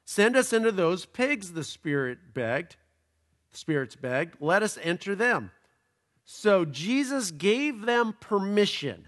Send 0.04 0.36
us 0.36 0.52
into 0.52 0.72
those 0.72 1.06
pigs, 1.06 1.54
the 1.54 1.64
Spirit 1.64 2.34
begged 2.34 2.76
spirits 3.58 3.96
begged, 3.96 4.36
let 4.40 4.64
us 4.64 4.78
enter 4.82 5.16
them. 5.16 5.52
So 6.24 6.66
Jesus 6.66 7.32
gave 7.32 7.82
them 7.82 8.16
permission. 8.20 9.08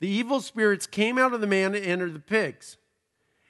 The 0.00 0.08
evil 0.08 0.40
spirits 0.40 0.86
came 0.86 1.18
out 1.18 1.32
of 1.32 1.40
the 1.40 1.46
man 1.46 1.74
and 1.74 1.84
entered 1.84 2.14
the 2.14 2.20
pigs. 2.20 2.76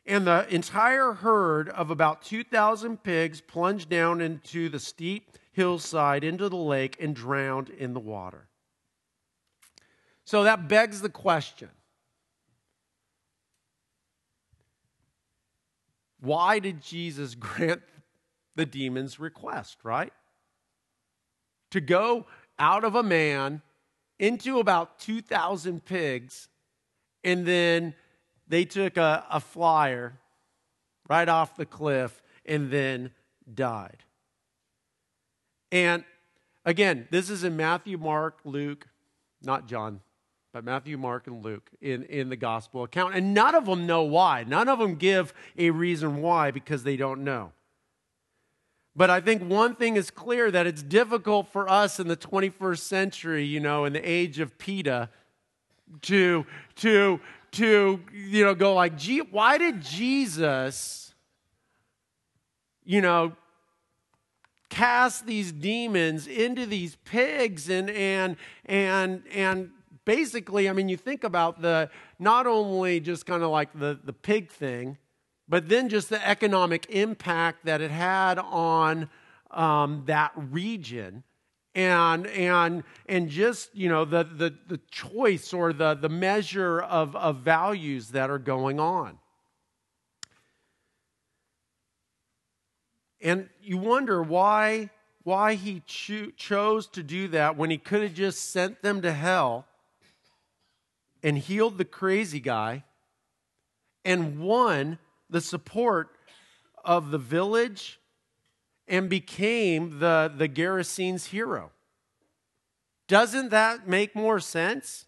And 0.06 0.26
the 0.26 0.46
entire 0.54 1.12
herd 1.12 1.68
of 1.68 1.90
about 1.90 2.22
2,000 2.22 3.02
pigs 3.02 3.40
plunged 3.40 3.88
down 3.88 4.20
into 4.20 4.68
the 4.68 4.78
steep 4.78 5.36
hillside 5.56 6.22
into 6.22 6.50
the 6.50 6.56
lake 6.56 6.96
and 7.00 7.16
drowned 7.16 7.70
in 7.70 7.94
the 7.94 8.00
water. 8.00 8.46
So 10.24 10.44
that 10.44 10.68
begs 10.68 11.00
the 11.00 11.08
question 11.08 11.70
why 16.20 16.58
did 16.58 16.82
Jesus 16.82 17.34
grant 17.36 17.80
the 18.56 18.66
demon's 18.66 19.20
request, 19.20 19.78
right? 19.84 20.12
To 21.70 21.80
go 21.80 22.26
out 22.58 22.84
of 22.84 22.94
a 22.94 23.02
man 23.02 23.62
into 24.18 24.58
about 24.58 24.98
2,000 24.98 25.84
pigs, 25.84 26.48
and 27.22 27.46
then 27.46 27.94
they 28.48 28.64
took 28.64 28.96
a, 28.96 29.24
a 29.30 29.40
flyer 29.40 30.18
right 31.08 31.28
off 31.28 31.56
the 31.56 31.66
cliff 31.66 32.22
and 32.44 32.70
then 32.70 33.10
died. 33.52 34.04
And 35.70 36.04
again, 36.64 37.08
this 37.10 37.30
is 37.30 37.44
in 37.44 37.56
Matthew, 37.56 37.98
Mark, 37.98 38.38
Luke, 38.44 38.86
not 39.42 39.66
John, 39.66 40.00
but 40.52 40.64
Matthew, 40.64 40.96
Mark, 40.96 41.26
and 41.26 41.44
Luke 41.44 41.70
in, 41.80 42.04
in 42.04 42.28
the 42.30 42.36
gospel 42.36 42.84
account. 42.84 43.14
And 43.14 43.34
none 43.34 43.54
of 43.54 43.66
them 43.66 43.86
know 43.86 44.04
why. 44.04 44.44
None 44.44 44.68
of 44.68 44.78
them 44.78 44.94
give 44.94 45.34
a 45.58 45.70
reason 45.70 46.22
why 46.22 46.50
because 46.50 46.82
they 46.82 46.96
don't 46.96 47.24
know. 47.24 47.52
But 48.96 49.10
I 49.10 49.20
think 49.20 49.42
one 49.42 49.74
thing 49.74 49.96
is 49.96 50.10
clear 50.10 50.50
that 50.50 50.66
it's 50.66 50.82
difficult 50.82 51.48
for 51.48 51.68
us 51.68 52.00
in 52.00 52.08
the 52.08 52.16
21st 52.16 52.78
century, 52.78 53.44
you 53.44 53.60
know, 53.60 53.84
in 53.84 53.92
the 53.92 54.00
age 54.08 54.40
of 54.40 54.56
PETA, 54.56 55.10
to, 56.02 56.46
to, 56.76 57.20
to, 57.52 58.00
you 58.12 58.44
know, 58.44 58.54
go 58.54 58.72
like, 58.72 58.96
gee, 58.96 59.18
why 59.18 59.58
did 59.58 59.82
Jesus, 59.82 61.14
you 62.84 63.02
know, 63.02 63.32
cast 64.70 65.26
these 65.26 65.52
demons 65.52 66.26
into 66.26 66.64
these 66.64 66.96
pigs? 67.04 67.68
And, 67.68 67.90
and, 67.90 68.36
and, 68.64 69.22
and 69.30 69.70
basically, 70.06 70.70
I 70.70 70.72
mean, 70.72 70.88
you 70.88 70.96
think 70.96 71.22
about 71.22 71.60
the, 71.60 71.90
not 72.18 72.46
only 72.46 73.00
just 73.00 73.26
kind 73.26 73.42
of 73.42 73.50
like 73.50 73.78
the, 73.78 73.98
the 74.02 74.14
pig 74.14 74.50
thing, 74.50 74.96
but 75.48 75.68
then 75.68 75.88
just 75.88 76.08
the 76.08 76.26
economic 76.26 76.86
impact 76.90 77.64
that 77.64 77.80
it 77.80 77.90
had 77.90 78.38
on 78.38 79.08
um, 79.50 80.02
that 80.06 80.32
region. 80.34 81.22
And 81.74 82.26
and 82.28 82.84
and 83.06 83.28
just 83.28 83.76
you 83.76 83.90
know 83.90 84.06
the 84.06 84.24
the, 84.24 84.54
the 84.66 84.80
choice 84.90 85.52
or 85.52 85.74
the 85.74 85.92
the 85.92 86.08
measure 86.08 86.80
of, 86.80 87.14
of 87.14 87.40
values 87.40 88.12
that 88.12 88.30
are 88.30 88.38
going 88.38 88.80
on. 88.80 89.18
And 93.20 93.50
you 93.60 93.76
wonder 93.76 94.22
why 94.22 94.88
why 95.22 95.54
he 95.54 95.82
cho- 95.86 96.30
chose 96.36 96.86
to 96.86 97.02
do 97.02 97.28
that 97.28 97.56
when 97.56 97.68
he 97.68 97.76
could 97.76 98.00
have 98.00 98.14
just 98.14 98.52
sent 98.52 98.80
them 98.80 99.02
to 99.02 99.12
hell 99.12 99.66
and 101.22 101.36
healed 101.36 101.76
the 101.76 101.84
crazy 101.84 102.38
guy 102.38 102.84
and 104.04 104.38
won 104.38 104.98
the 105.30 105.40
support 105.40 106.16
of 106.84 107.10
the 107.10 107.18
village 107.18 108.00
and 108.88 109.08
became 109.08 109.98
the, 109.98 110.32
the 110.34 110.48
Gerasenes' 110.48 111.26
hero. 111.26 111.70
Doesn't 113.08 113.50
that 113.50 113.88
make 113.88 114.14
more 114.14 114.40
sense? 114.40 115.06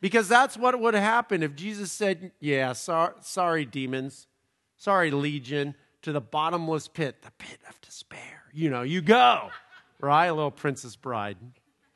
Because 0.00 0.28
that's 0.28 0.56
what 0.56 0.78
would 0.78 0.94
happen 0.94 1.42
if 1.42 1.54
Jesus 1.54 1.90
said, 1.90 2.32
Yeah, 2.40 2.72
so, 2.72 3.14
sorry, 3.20 3.64
demons. 3.64 4.26
Sorry, 4.76 5.10
legion, 5.10 5.74
to 6.02 6.12
the 6.12 6.20
bottomless 6.20 6.88
pit, 6.88 7.22
the 7.22 7.30
pit 7.38 7.58
of 7.68 7.80
despair. 7.80 8.42
You 8.52 8.68
know, 8.68 8.82
you 8.82 9.00
go, 9.00 9.48
right? 10.00 10.26
A 10.26 10.34
little 10.34 10.50
Princess 10.50 10.94
Bride 10.96 11.38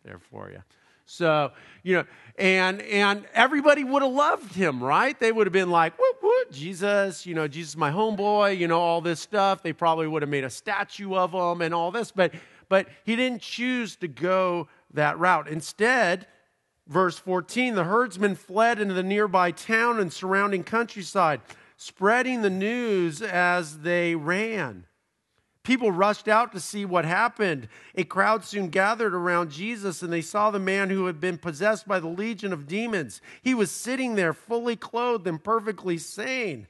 there 0.04 0.18
for 0.18 0.50
you. 0.50 0.62
So, 1.04 1.52
you 1.82 1.96
know, 1.96 2.04
and 2.38 2.82
and 2.82 3.26
everybody 3.34 3.82
would 3.82 4.02
have 4.02 4.12
loved 4.12 4.54
him, 4.54 4.82
right? 4.82 5.18
They 5.18 5.32
would 5.32 5.46
have 5.46 5.52
been 5.52 5.70
like, 5.70 5.98
whoop, 5.98 6.17
Jesus, 6.50 7.26
you 7.26 7.34
know, 7.34 7.48
Jesus 7.48 7.76
my 7.76 7.90
homeboy, 7.90 8.58
you 8.58 8.68
know, 8.68 8.80
all 8.80 9.00
this 9.00 9.20
stuff. 9.20 9.62
They 9.62 9.72
probably 9.72 10.06
would 10.06 10.22
have 10.22 10.30
made 10.30 10.44
a 10.44 10.50
statue 10.50 11.14
of 11.14 11.32
him 11.32 11.62
and 11.62 11.74
all 11.74 11.90
this, 11.90 12.10
but 12.10 12.32
but 12.68 12.86
he 13.04 13.16
didn't 13.16 13.42
choose 13.42 13.96
to 13.96 14.08
go 14.08 14.68
that 14.92 15.18
route. 15.18 15.48
Instead, 15.48 16.26
verse 16.86 17.18
14, 17.18 17.74
the 17.74 17.84
herdsmen 17.84 18.34
fled 18.34 18.80
into 18.80 18.94
the 18.94 19.02
nearby 19.02 19.50
town 19.50 19.98
and 19.98 20.12
surrounding 20.12 20.64
countryside, 20.64 21.40
spreading 21.76 22.42
the 22.42 22.50
news 22.50 23.22
as 23.22 23.78
they 23.78 24.14
ran. 24.14 24.86
People 25.68 25.92
rushed 25.92 26.28
out 26.28 26.52
to 26.52 26.60
see 26.60 26.86
what 26.86 27.04
happened. 27.04 27.68
A 27.94 28.02
crowd 28.02 28.42
soon 28.42 28.70
gathered 28.70 29.12
around 29.12 29.50
Jesus, 29.50 30.00
and 30.00 30.10
they 30.10 30.22
saw 30.22 30.50
the 30.50 30.58
man 30.58 30.88
who 30.88 31.04
had 31.04 31.20
been 31.20 31.36
possessed 31.36 31.86
by 31.86 32.00
the 32.00 32.08
legion 32.08 32.54
of 32.54 32.66
demons. 32.66 33.20
He 33.42 33.52
was 33.52 33.70
sitting 33.70 34.14
there, 34.14 34.32
fully 34.32 34.76
clothed 34.76 35.26
and 35.26 35.44
perfectly 35.44 35.98
sane. 35.98 36.68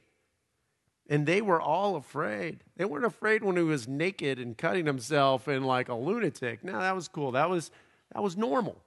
And 1.07 1.25
they 1.25 1.41
were 1.41 1.61
all 1.61 1.95
afraid. 1.95 2.65
They 2.75 2.83
weren't 2.83 3.05
afraid 3.05 3.41
when 3.41 3.55
he 3.55 3.63
was 3.63 3.87
naked 3.87 4.37
and 4.37 4.57
cutting 4.57 4.85
himself 4.85 5.47
and 5.47 5.65
like 5.65 5.87
a 5.87 5.95
lunatic. 5.95 6.61
No, 6.61 6.77
that 6.77 6.93
was 6.93 7.07
cool. 7.07 7.31
That 7.31 7.49
was, 7.49 7.71
that 8.13 8.21
was 8.21 8.35
normal. 8.35 8.81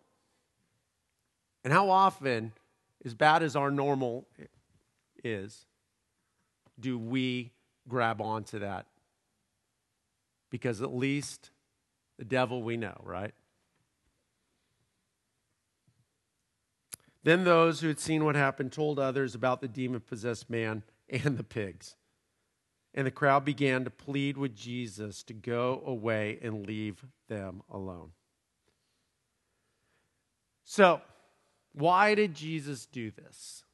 And 1.64 1.72
how 1.72 1.88
often, 1.88 2.52
as 3.02 3.14
bad 3.14 3.42
as 3.42 3.56
our 3.56 3.70
normal 3.70 4.26
is, 5.24 5.64
do 6.78 6.98
we 6.98 7.50
grab 7.88 8.20
onto 8.20 8.58
that 8.58 8.84
because 10.52 10.82
at 10.82 10.94
least 10.94 11.50
the 12.18 12.24
devil 12.24 12.62
we 12.62 12.76
know, 12.76 13.00
right? 13.02 13.32
Then 17.24 17.44
those 17.44 17.80
who 17.80 17.88
had 17.88 17.98
seen 17.98 18.24
what 18.24 18.36
happened 18.36 18.70
told 18.70 18.98
others 18.98 19.34
about 19.34 19.62
the 19.62 19.68
demon 19.68 20.00
possessed 20.00 20.50
man 20.50 20.82
and 21.08 21.38
the 21.38 21.44
pigs. 21.44 21.96
And 22.94 23.06
the 23.06 23.10
crowd 23.10 23.46
began 23.46 23.84
to 23.84 23.90
plead 23.90 24.36
with 24.36 24.54
Jesus 24.54 25.22
to 25.22 25.32
go 25.32 25.82
away 25.86 26.38
and 26.42 26.66
leave 26.66 27.06
them 27.28 27.62
alone. 27.70 28.10
So, 30.64 31.00
why 31.72 32.14
did 32.14 32.34
Jesus 32.34 32.84
do 32.84 33.10
this? 33.10 33.64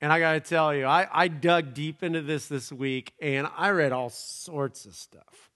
And 0.00 0.12
I 0.12 0.18
got 0.18 0.32
to 0.32 0.40
tell 0.40 0.74
you, 0.74 0.84
I, 0.86 1.06
I 1.12 1.28
dug 1.28 1.74
deep 1.74 2.02
into 2.02 2.22
this 2.22 2.48
this 2.48 2.72
week 2.72 3.14
and 3.20 3.48
I 3.56 3.70
read 3.70 3.92
all 3.92 4.10
sorts 4.10 4.84
of 4.84 4.94
stuff, 4.94 5.50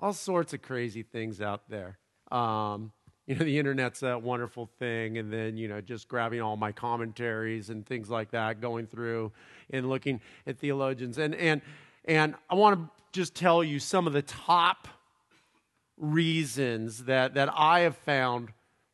all 0.00 0.12
sorts 0.12 0.52
of 0.54 0.62
crazy 0.62 1.02
things 1.02 1.40
out 1.40 1.68
there. 1.68 1.98
Um, 2.32 2.92
you 3.26 3.36
know, 3.36 3.44
the 3.44 3.58
internet's 3.58 4.02
a 4.02 4.18
wonderful 4.18 4.68
thing. 4.78 5.18
And 5.18 5.32
then, 5.32 5.56
you 5.56 5.68
know, 5.68 5.80
just 5.80 6.08
grabbing 6.08 6.40
all 6.40 6.56
my 6.56 6.72
commentaries 6.72 7.70
and 7.70 7.86
things 7.86 8.10
like 8.10 8.30
that, 8.32 8.60
going 8.60 8.86
through 8.86 9.30
and 9.70 9.88
looking 9.88 10.20
at 10.46 10.58
theologians. 10.58 11.18
And, 11.18 11.34
and, 11.36 11.60
and 12.06 12.34
I 12.48 12.54
want 12.56 12.80
to 12.80 12.90
just 13.12 13.34
tell 13.34 13.62
you 13.62 13.78
some 13.78 14.06
of 14.06 14.12
the 14.12 14.22
top 14.22 14.88
reasons 15.96 17.04
that, 17.04 17.34
that 17.34 17.50
I 17.54 17.80
have 17.80 17.96
found 17.98 18.48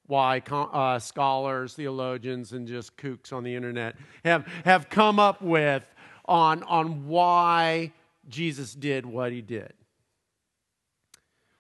why 0.06 0.42
uh, 0.50 0.98
scholars, 0.98 1.74
theologians, 1.74 2.52
and 2.52 2.66
just 2.66 2.96
kooks 2.96 3.32
on 3.32 3.42
the 3.42 3.54
internet 3.54 3.96
have, 4.24 4.46
have 4.64 4.90
come 4.90 5.18
up 5.18 5.40
with 5.40 5.84
on, 6.26 6.62
on 6.64 7.06
why 7.06 7.92
Jesus 8.28 8.74
did 8.74 9.06
what 9.06 9.32
he 9.32 9.40
did. 9.40 9.72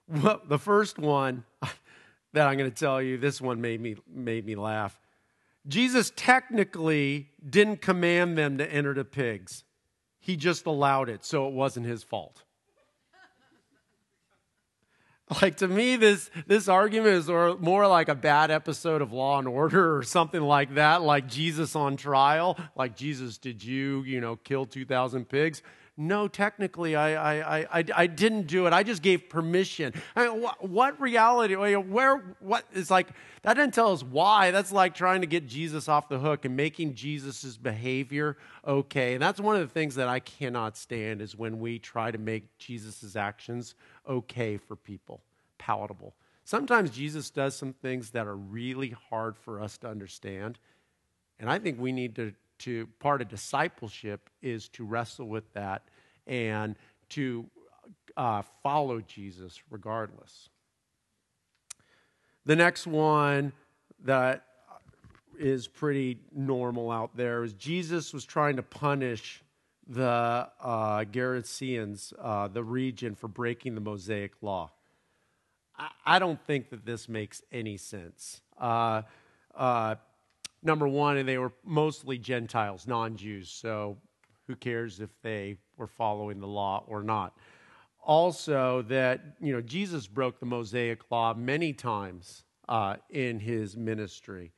Well, 0.08 0.40
the 0.46 0.58
first 0.58 0.98
one 0.98 1.44
that 2.32 2.46
I'm 2.46 2.56
going 2.56 2.70
to 2.70 2.76
tell 2.76 3.02
you, 3.02 3.18
this 3.18 3.40
one 3.40 3.60
made 3.60 3.80
me, 3.80 3.96
made 4.12 4.46
me 4.46 4.54
laugh. 4.54 4.98
Jesus 5.66 6.12
technically 6.14 7.30
didn't 7.48 7.80
command 7.80 8.38
them 8.38 8.58
to 8.58 8.72
enter 8.72 8.94
the 8.94 9.04
pigs, 9.04 9.64
he 10.18 10.36
just 10.36 10.66
allowed 10.66 11.08
it, 11.08 11.24
so 11.24 11.46
it 11.48 11.54
wasn't 11.54 11.86
his 11.86 12.02
fault. 12.02 12.42
Like 15.42 15.56
to 15.56 15.66
me, 15.66 15.96
this 15.96 16.30
this 16.46 16.68
argument 16.68 17.14
is 17.14 17.26
more 17.28 17.88
like 17.88 18.08
a 18.08 18.14
bad 18.14 18.52
episode 18.52 19.02
of 19.02 19.12
Law 19.12 19.40
and 19.40 19.48
Order 19.48 19.96
or 19.96 20.04
something 20.04 20.40
like 20.40 20.74
that. 20.74 21.02
Like 21.02 21.26
Jesus 21.26 21.74
on 21.74 21.96
trial. 21.96 22.56
Like 22.76 22.96
Jesus, 22.96 23.36
did 23.36 23.64
you 23.64 24.04
you 24.04 24.20
know 24.20 24.36
kill 24.36 24.66
two 24.66 24.84
thousand 24.84 25.28
pigs? 25.28 25.62
No, 25.98 26.28
technically, 26.28 26.94
I, 26.94 27.38
I, 27.40 27.78
I, 27.78 27.84
I 27.96 28.06
didn't 28.06 28.48
do 28.48 28.66
it. 28.66 28.74
I 28.74 28.82
just 28.82 29.00
gave 29.00 29.30
permission. 29.30 29.94
I 30.14 30.28
mean, 30.28 30.42
what, 30.42 30.68
what 30.68 31.00
reality? 31.00 31.56
Oh, 31.56 31.80
where? 31.80 32.36
What 32.40 32.66
is 32.74 32.90
like? 32.90 33.08
That 33.42 33.54
didn't 33.54 33.72
tell 33.72 33.92
us 33.92 34.02
why. 34.02 34.50
That's 34.50 34.70
like 34.70 34.94
trying 34.94 35.22
to 35.22 35.26
get 35.26 35.46
Jesus 35.46 35.88
off 35.88 36.10
the 36.10 36.18
hook 36.18 36.44
and 36.44 36.54
making 36.54 36.96
Jesus's 36.96 37.56
behavior 37.56 38.36
okay. 38.66 39.14
And 39.14 39.22
that's 39.22 39.40
one 39.40 39.56
of 39.56 39.62
the 39.62 39.72
things 39.72 39.94
that 39.94 40.06
I 40.06 40.20
cannot 40.20 40.76
stand 40.76 41.22
is 41.22 41.34
when 41.34 41.60
we 41.60 41.78
try 41.78 42.10
to 42.10 42.18
make 42.18 42.58
Jesus's 42.58 43.16
actions 43.16 43.74
okay 44.06 44.58
for 44.58 44.76
people, 44.76 45.22
palatable. 45.56 46.14
Sometimes 46.44 46.90
Jesus 46.90 47.30
does 47.30 47.56
some 47.56 47.72
things 47.72 48.10
that 48.10 48.26
are 48.26 48.36
really 48.36 48.94
hard 49.08 49.36
for 49.38 49.62
us 49.62 49.78
to 49.78 49.88
understand. 49.88 50.58
And 51.40 51.48
I 51.48 51.58
think 51.58 51.80
we 51.80 51.90
need 51.90 52.16
to 52.16 52.34
to 52.60 52.86
part 52.98 53.22
of 53.22 53.28
discipleship 53.28 54.30
is 54.42 54.68
to 54.70 54.84
wrestle 54.84 55.28
with 55.28 55.52
that 55.54 55.82
and 56.26 56.76
to 57.10 57.46
uh, 58.16 58.42
follow 58.62 59.00
Jesus 59.00 59.60
regardless. 59.70 60.48
The 62.44 62.56
next 62.56 62.86
one 62.86 63.52
that 64.04 64.44
is 65.38 65.68
pretty 65.68 66.18
normal 66.34 66.90
out 66.90 67.16
there 67.16 67.44
is 67.44 67.52
Jesus 67.54 68.12
was 68.12 68.24
trying 68.24 68.56
to 68.56 68.62
punish 68.62 69.42
the 69.86 70.48
uh, 70.60 71.04
Gerasenes, 71.04 72.12
uh, 72.20 72.48
the 72.48 72.64
region, 72.64 73.14
for 73.14 73.28
breaking 73.28 73.74
the 73.74 73.80
Mosaic 73.80 74.32
law. 74.42 74.70
I, 76.06 76.18
don't 76.18 76.40
think 76.40 76.70
that 76.70 76.86
this 76.86 77.06
makes 77.06 77.42
any 77.52 77.76
sense. 77.76 78.40
Uh, 78.58 79.02
uh 79.54 79.96
number 80.66 80.86
one, 80.86 81.16
and 81.16 81.28
they 81.28 81.38
were 81.38 81.52
mostly 81.64 82.18
Gentiles, 82.18 82.86
non 82.86 83.16
Jews. 83.16 83.48
So 83.48 83.96
who 84.46 84.56
cares 84.56 85.00
if 85.00 85.10
they 85.22 85.56
were 85.76 85.86
following 85.86 86.40
the 86.40 86.46
law 86.46 86.84
or 86.86 87.02
not? 87.02 87.36
Also, 88.02 88.82
that 88.82 89.20
you 89.40 89.52
know 89.52 89.60
Jesus 89.60 90.06
broke 90.06 90.38
the 90.38 90.46
Mosaic 90.46 91.10
law 91.10 91.32
many 91.34 91.72
times 91.72 92.44
uh, 92.68 92.96
in 93.10 93.40
his 93.40 93.76
ministry. 93.76 94.52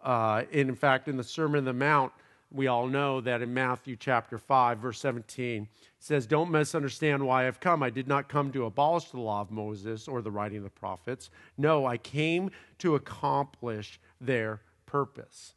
Uh, 0.00 0.42
in 0.52 0.74
fact, 0.74 1.08
in 1.08 1.16
the 1.16 1.24
Sermon 1.24 1.58
on 1.58 1.64
the 1.64 1.72
Mount, 1.72 2.12
we 2.54 2.68
all 2.68 2.86
know 2.86 3.20
that 3.20 3.42
in 3.42 3.52
Matthew 3.52 3.96
chapter 3.96 4.38
5, 4.38 4.78
verse 4.78 5.00
17, 5.00 5.62
it 5.62 5.68
says, 5.98 6.26
Don't 6.26 6.50
misunderstand 6.50 7.26
why 7.26 7.48
I've 7.48 7.58
come. 7.58 7.82
I 7.82 7.90
did 7.90 8.06
not 8.06 8.28
come 8.28 8.52
to 8.52 8.66
abolish 8.66 9.10
the 9.10 9.20
law 9.20 9.40
of 9.40 9.50
Moses 9.50 10.06
or 10.06 10.22
the 10.22 10.30
writing 10.30 10.58
of 10.58 10.64
the 10.64 10.70
prophets. 10.70 11.30
No, 11.58 11.84
I 11.84 11.96
came 11.96 12.50
to 12.78 12.94
accomplish 12.94 13.98
their 14.20 14.60
purpose. 14.94 15.54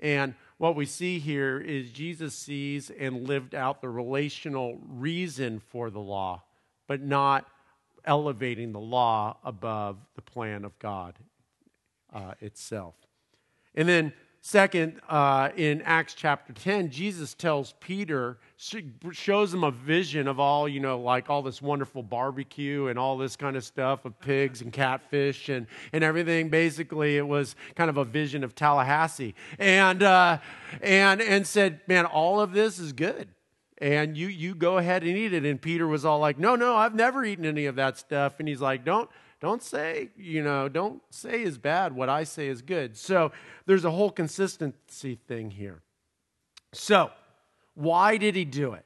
And 0.00 0.34
what 0.56 0.76
we 0.76 0.86
see 0.86 1.18
here 1.18 1.60
is 1.60 1.90
Jesus 1.90 2.34
sees 2.34 2.88
and 2.88 3.28
lived 3.28 3.54
out 3.54 3.82
the 3.82 3.90
relational 3.90 4.80
reason 4.88 5.60
for 5.60 5.90
the 5.90 6.00
law, 6.00 6.44
but 6.86 7.02
not 7.02 7.46
elevating 8.06 8.72
the 8.72 8.80
law 8.80 9.36
above 9.44 9.98
the 10.16 10.22
plan 10.22 10.64
of 10.64 10.78
God 10.78 11.18
uh, 12.14 12.32
itself. 12.40 12.94
And 13.74 13.86
then 13.86 14.14
Second, 14.44 15.00
uh, 15.08 15.50
in 15.56 15.82
Acts 15.82 16.14
chapter 16.14 16.52
10, 16.52 16.90
Jesus 16.90 17.32
tells 17.32 17.74
Peter, 17.78 18.38
shows 19.12 19.54
him 19.54 19.62
a 19.62 19.70
vision 19.70 20.26
of 20.26 20.40
all, 20.40 20.68
you 20.68 20.80
know, 20.80 20.98
like 20.98 21.30
all 21.30 21.42
this 21.42 21.62
wonderful 21.62 22.02
barbecue 22.02 22.88
and 22.88 22.98
all 22.98 23.16
this 23.16 23.36
kind 23.36 23.56
of 23.56 23.62
stuff 23.62 24.04
of 24.04 24.18
pigs 24.18 24.60
and 24.60 24.72
catfish 24.72 25.48
and, 25.48 25.68
and 25.92 26.02
everything. 26.02 26.48
Basically, 26.48 27.16
it 27.16 27.26
was 27.26 27.54
kind 27.76 27.88
of 27.88 27.98
a 27.98 28.04
vision 28.04 28.42
of 28.42 28.52
Tallahassee. 28.56 29.36
And, 29.60 30.02
uh, 30.02 30.38
and, 30.80 31.22
and 31.22 31.46
said, 31.46 31.80
man, 31.86 32.04
all 32.04 32.40
of 32.40 32.52
this 32.52 32.80
is 32.80 32.92
good 32.92 33.28
and 33.78 34.16
you 34.16 34.28
you 34.28 34.54
go 34.54 34.78
ahead 34.78 35.02
and 35.02 35.16
eat 35.16 35.32
it 35.32 35.44
and 35.44 35.60
peter 35.60 35.88
was 35.88 36.04
all 36.04 36.20
like 36.20 36.38
no 36.38 36.54
no 36.54 36.76
i've 36.76 36.94
never 36.94 37.24
eaten 37.24 37.44
any 37.44 37.66
of 37.66 37.74
that 37.74 37.98
stuff 37.98 38.34
and 38.38 38.46
he's 38.46 38.60
like 38.60 38.84
don't 38.84 39.10
don't 39.42 39.60
say, 39.60 40.10
you 40.16 40.40
know, 40.40 40.68
don't 40.68 41.02
say 41.10 41.42
is 41.42 41.58
bad 41.58 41.94
what 41.94 42.08
I 42.08 42.22
say 42.22 42.46
is 42.46 42.62
good. 42.62 42.96
So 42.96 43.32
there's 43.66 43.84
a 43.84 43.90
whole 43.90 44.12
consistency 44.12 45.18
thing 45.26 45.50
here. 45.50 45.82
So, 46.72 47.10
why 47.74 48.18
did 48.18 48.36
he 48.36 48.44
do 48.44 48.74
it? 48.74 48.84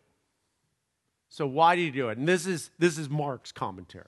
So 1.29 1.47
why 1.47 1.77
did 1.77 1.83
he 1.83 1.91
do 1.91 2.09
it? 2.09 2.17
And 2.17 2.27
this 2.27 2.47
is 2.47 2.71
this 2.79 2.97
is 2.97 3.11
Mark's 3.11 3.53
commentary. 3.53 4.07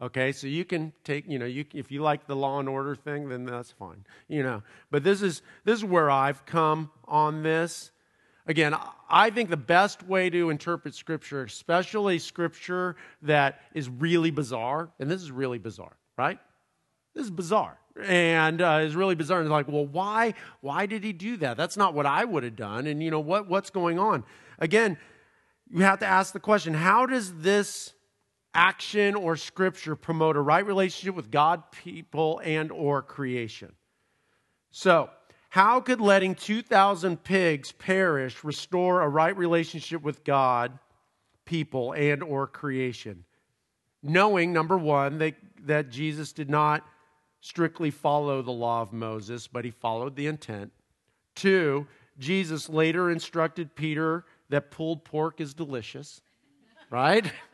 Okay, 0.00 0.30
so 0.30 0.46
you 0.46 0.64
can 0.64 0.92
take, 1.04 1.28
you 1.28 1.38
know, 1.38 1.46
you, 1.46 1.64
if 1.74 1.90
you 1.90 2.02
like 2.02 2.26
the 2.26 2.36
law 2.36 2.58
and 2.60 2.68
order 2.68 2.94
thing, 2.94 3.28
then 3.28 3.44
that's 3.44 3.70
fine, 3.72 4.04
you 4.28 4.42
know. 4.42 4.62
But 4.90 5.02
this 5.02 5.20
is 5.20 5.42
this 5.64 5.78
is 5.78 5.84
where 5.84 6.10
I've 6.10 6.46
come 6.46 6.90
on 7.06 7.42
this. 7.42 7.90
Again, 8.46 8.74
I 9.08 9.30
think 9.30 9.50
the 9.50 9.56
best 9.56 10.02
way 10.02 10.28
to 10.30 10.50
interpret 10.50 10.94
Scripture, 10.94 11.44
especially 11.44 12.18
Scripture 12.18 12.96
that 13.22 13.60
is 13.74 13.88
really 13.88 14.30
bizarre, 14.30 14.90
and 14.98 15.10
this 15.10 15.22
is 15.22 15.30
really 15.30 15.58
bizarre, 15.58 15.96
right? 16.18 16.38
This 17.14 17.24
is 17.24 17.30
bizarre 17.30 17.78
and 18.00 18.60
uh, 18.60 18.80
is 18.82 18.96
really 18.96 19.14
bizarre. 19.14 19.38
And 19.38 19.46
it's 19.46 19.52
like, 19.52 19.68
well, 19.68 19.86
why? 19.86 20.34
Why 20.60 20.86
did 20.86 21.04
he 21.04 21.12
do 21.12 21.36
that? 21.38 21.56
That's 21.56 21.76
not 21.76 21.94
what 21.94 22.06
I 22.06 22.24
would 22.24 22.42
have 22.42 22.56
done. 22.56 22.86
And 22.86 23.02
you 23.02 23.10
know 23.10 23.20
what? 23.20 23.48
What's 23.48 23.70
going 23.70 23.98
on? 23.98 24.24
Again, 24.58 24.96
you 25.70 25.82
have 25.82 26.00
to 26.00 26.06
ask 26.06 26.32
the 26.32 26.40
question: 26.40 26.74
How 26.74 27.06
does 27.06 27.34
this 27.34 27.92
action 28.54 29.14
or 29.14 29.34
scripture 29.36 29.96
promote 29.96 30.36
a 30.36 30.40
right 30.40 30.66
relationship 30.66 31.14
with 31.14 31.30
God, 31.30 31.62
people, 31.70 32.40
and 32.44 32.70
or 32.72 33.02
creation? 33.02 33.72
So, 34.70 35.10
how 35.52 35.82
could 35.82 36.00
letting 36.00 36.34
2,000 36.34 37.22
pigs 37.22 37.72
perish 37.72 38.42
restore 38.42 39.02
a 39.02 39.08
right 39.10 39.36
relationship 39.36 40.00
with 40.00 40.24
God, 40.24 40.78
people, 41.44 41.92
and 41.92 42.22
or 42.22 42.46
creation? 42.46 43.26
Knowing, 44.02 44.54
number 44.54 44.78
one, 44.78 45.18
that, 45.18 45.34
that 45.66 45.90
Jesus 45.90 46.32
did 46.32 46.48
not 46.48 46.86
strictly 47.42 47.90
follow 47.90 48.40
the 48.40 48.50
law 48.50 48.80
of 48.80 48.94
Moses, 48.94 49.46
but 49.46 49.66
he 49.66 49.70
followed 49.70 50.16
the 50.16 50.26
intent. 50.26 50.72
Two, 51.34 51.86
Jesus 52.18 52.70
later 52.70 53.10
instructed 53.10 53.74
Peter 53.74 54.24
that 54.48 54.70
pulled 54.70 55.04
pork 55.04 55.38
is 55.38 55.52
delicious, 55.52 56.22
right? 56.88 57.30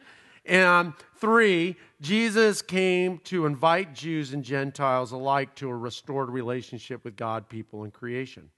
And 0.48 0.94
three, 1.16 1.76
Jesus 2.00 2.62
came 2.62 3.18
to 3.24 3.44
invite 3.44 3.94
Jews 3.94 4.32
and 4.32 4.42
Gentiles 4.42 5.12
alike 5.12 5.54
to 5.56 5.68
a 5.68 5.76
restored 5.76 6.30
relationship 6.30 7.04
with 7.04 7.16
God, 7.16 7.50
people, 7.50 7.84
and 7.84 7.92
creation. 7.92 8.50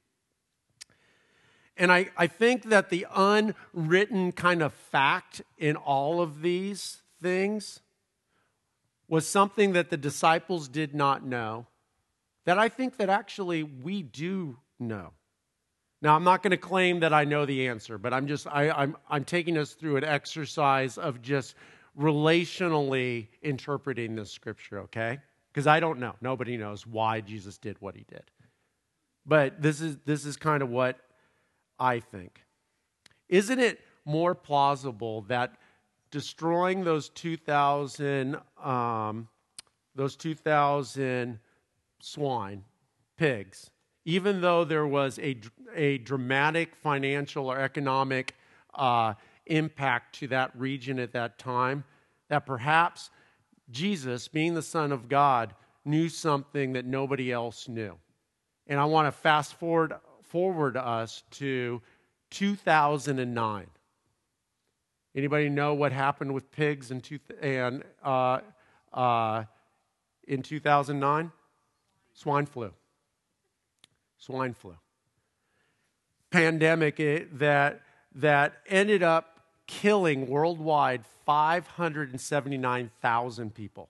And 1.76 1.90
I, 1.90 2.10
I 2.16 2.28
think 2.28 2.68
that 2.68 2.90
the 2.90 3.06
unwritten 3.14 4.32
kind 4.32 4.62
of 4.62 4.72
fact 4.72 5.42
in 5.58 5.74
all 5.76 6.20
of 6.20 6.42
these 6.42 7.02
things 7.20 7.80
was 9.08 9.26
something 9.26 9.72
that 9.72 9.90
the 9.90 9.96
disciples 9.96 10.68
did 10.68 10.94
not 10.94 11.26
know, 11.26 11.66
that 12.44 12.58
I 12.58 12.68
think 12.68 12.98
that 12.98 13.08
actually 13.08 13.64
we 13.64 14.02
do 14.02 14.58
know. 14.78 15.10
Now, 16.02 16.14
I'm 16.14 16.24
not 16.24 16.42
going 16.42 16.52
to 16.52 16.56
claim 16.56 17.00
that 17.00 17.12
I 17.12 17.24
know 17.24 17.44
the 17.44 17.68
answer, 17.68 17.98
but 17.98 18.14
I'm 18.14 18.26
just, 18.26 18.46
I, 18.46 18.70
I'm, 18.70 18.96
I'm 19.08 19.24
taking 19.24 19.58
us 19.58 19.72
through 19.72 19.96
an 19.96 20.04
exercise 20.04 20.96
of 20.96 21.20
just 21.20 21.54
relationally 21.98 23.28
interpreting 23.42 24.14
this 24.14 24.30
scripture, 24.30 24.80
okay? 24.80 25.18
Because 25.52 25.66
I 25.66 25.80
don't 25.80 25.98
know. 25.98 26.14
Nobody 26.20 26.56
knows 26.56 26.86
why 26.86 27.20
Jesus 27.20 27.58
did 27.58 27.76
what 27.80 27.96
he 27.96 28.04
did. 28.08 28.24
But 29.26 29.60
this 29.60 29.80
is, 29.80 29.98
this 30.04 30.24
is 30.24 30.36
kind 30.36 30.62
of 30.62 30.70
what 30.70 30.98
I 31.78 32.00
think. 32.00 32.44
Isn't 33.28 33.58
it 33.58 33.80
more 34.04 34.34
plausible 34.34 35.22
that 35.22 35.56
destroying 36.10 36.84
those 36.84 37.08
2,000 37.10 38.36
um, 38.62 39.28
those 39.94 40.16
2,000 40.16 41.38
swine, 42.00 42.64
pigs, 43.16 43.70
even 44.04 44.40
though 44.40 44.64
there 44.64 44.86
was 44.86 45.18
a, 45.18 45.38
a 45.74 45.98
dramatic 45.98 46.74
financial 46.74 47.50
or 47.50 47.58
economic 47.58 48.34
uh, 48.74 49.14
impact 49.50 50.14
to 50.20 50.28
that 50.28 50.50
region 50.58 50.98
at 50.98 51.12
that 51.12 51.38
time, 51.38 51.84
that 52.28 52.46
perhaps 52.46 53.10
Jesus, 53.70 54.28
being 54.28 54.54
the 54.54 54.62
Son 54.62 54.92
of 54.92 55.08
God, 55.08 55.54
knew 55.84 56.08
something 56.08 56.72
that 56.72 56.84
nobody 56.84 57.32
else 57.32 57.68
knew. 57.68 57.96
And 58.66 58.78
I 58.78 58.84
want 58.84 59.06
to 59.06 59.12
fast 59.12 59.54
forward, 59.54 59.94
forward 60.22 60.76
us 60.76 61.22
to 61.32 61.82
2009. 62.30 63.66
Anybody 65.14 65.48
know 65.48 65.74
what 65.74 65.92
happened 65.92 66.32
with 66.32 66.50
pigs 66.52 66.90
in 66.92 67.02
and, 67.42 67.82
uh, 68.04 68.40
uh, 68.92 69.44
in 70.28 70.42
2009? 70.42 71.32
Swine 72.14 72.46
flu. 72.46 72.70
Swine 74.18 74.54
flu. 74.54 74.76
Pandemic 76.30 77.00
eh, 77.00 77.24
that, 77.32 77.80
that 78.14 78.54
ended 78.68 79.02
up 79.02 79.39
killing 79.70 80.26
worldwide 80.26 81.06
579,000 81.24 83.54
people. 83.54 83.88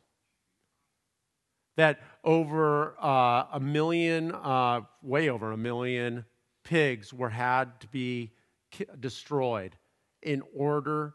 That 1.76 2.00
over 2.22 2.94
uh, 3.02 3.46
a 3.52 3.60
million, 3.60 4.32
uh, 4.32 4.82
way 5.02 5.30
over 5.30 5.52
a 5.52 5.56
million 5.56 6.26
pigs 6.64 7.14
were 7.14 7.30
had 7.30 7.80
to 7.80 7.88
be 7.88 8.32
ki- 8.70 8.84
destroyed 8.98 9.76
in 10.22 10.42
order 10.54 11.14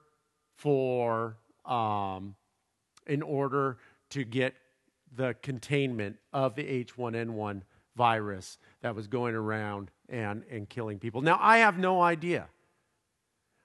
for 0.58 1.38
um, 1.65 2.34
in 3.06 3.21
order 3.21 3.78
to 4.10 4.23
get 4.23 4.56
the 5.15 5.36
containment 5.43 6.17
of 6.34 6.56
the 6.56 6.84
H1N1 6.84 7.62
virus 7.95 8.58
that 8.82 8.95
was 8.95 9.06
going 9.08 9.36
around 9.36 9.91
and, 10.10 10.43
and 10.49 10.67
killing 10.67 10.97
people. 10.97 11.21
Now, 11.21 11.38
I 11.39 11.60
have 11.60 11.78
no 11.78 12.01
idea. 12.01 12.47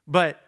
But 0.07 0.43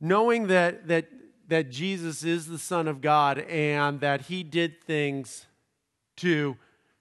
knowing 0.00 0.46
that, 0.48 0.88
that, 0.88 1.06
that 1.48 1.70
Jesus 1.70 2.24
is 2.24 2.46
the 2.46 2.58
Son 2.58 2.88
of 2.88 3.00
God 3.00 3.38
and 3.38 4.00
that 4.00 4.22
he 4.22 4.42
did 4.42 4.82
things 4.82 5.46
to, 6.16 6.56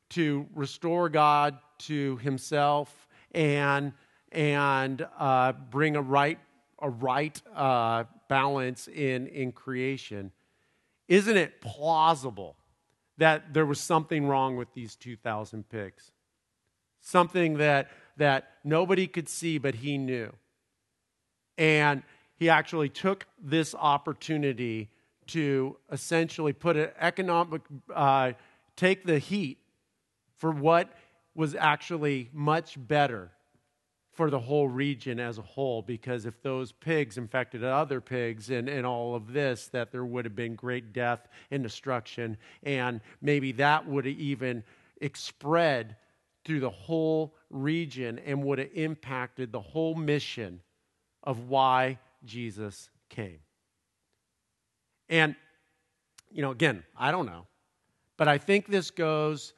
to 0.09 0.45
restore 0.53 1.09
God 1.09 1.57
to 1.79 2.17
himself 2.17 3.07
and, 3.31 3.93
and 4.31 5.05
uh, 5.17 5.53
bring 5.53 5.95
a 5.95 6.01
right, 6.01 6.39
a 6.79 6.89
right 6.89 7.41
uh, 7.55 8.03
balance 8.27 8.87
in, 8.87 9.27
in 9.27 9.51
creation, 9.51 10.31
isn't 11.07 11.37
it 11.37 11.61
plausible 11.61 12.55
that 13.17 13.53
there 13.53 13.65
was 13.65 13.79
something 13.79 14.27
wrong 14.27 14.55
with 14.55 14.73
these 14.73 14.95
2,000 14.95 15.67
pigs? 15.69 16.11
Something 17.01 17.57
that, 17.57 17.89
that 18.17 18.51
nobody 18.63 19.07
could 19.07 19.27
see, 19.27 19.57
but 19.57 19.75
he 19.75 19.97
knew. 19.97 20.31
And 21.57 22.03
he 22.39 22.49
actually 22.49 22.89
took 22.89 23.27
this 23.37 23.75
opportunity 23.75 24.89
to 25.27 25.77
essentially 25.91 26.53
put 26.53 26.77
an 26.77 26.89
economic, 26.99 27.61
uh, 27.93 28.31
take 28.77 29.05
the 29.05 29.19
heat 29.19 29.59
for 30.37 30.49
what 30.51 30.89
was 31.35 31.53
actually 31.53 32.29
much 32.33 32.75
better 32.87 33.29
for 34.13 34.29
the 34.29 34.39
whole 34.39 34.67
region 34.67 35.19
as 35.19 35.37
a 35.37 35.41
whole 35.41 35.81
because 35.81 36.25
if 36.25 36.41
those 36.41 36.71
pigs 36.71 37.17
infected 37.17 37.63
other 37.63 38.01
pigs 38.01 38.49
and, 38.49 38.67
and 38.67 38.85
all 38.85 39.15
of 39.15 39.31
this, 39.31 39.67
that 39.67 39.91
there 39.91 40.05
would 40.05 40.25
have 40.25 40.35
been 40.35 40.55
great 40.55 40.93
death 40.93 41.27
and 41.51 41.61
destruction. 41.61 42.37
And 42.63 43.01
maybe 43.21 43.51
that 43.53 43.85
would 43.85 44.05
have 44.05 44.17
even 44.17 44.63
spread 45.13 45.97
through 46.45 46.61
the 46.61 46.69
whole 46.69 47.35
region 47.49 48.17
and 48.19 48.43
would 48.43 48.59
have 48.59 48.71
impacted 48.73 49.51
the 49.51 49.61
whole 49.61 49.95
mission 49.95 50.61
of 51.23 51.47
why 51.49 51.99
Jesus 52.23 52.89
came. 53.09 53.39
And, 55.07 55.35
you 56.31 56.41
know, 56.41 56.51
again, 56.51 56.83
I 56.97 57.11
don't 57.11 57.25
know, 57.25 57.47
but 58.17 58.27
I 58.27 58.37
think 58.37 58.67
this 58.67 58.91
goes 58.91 59.53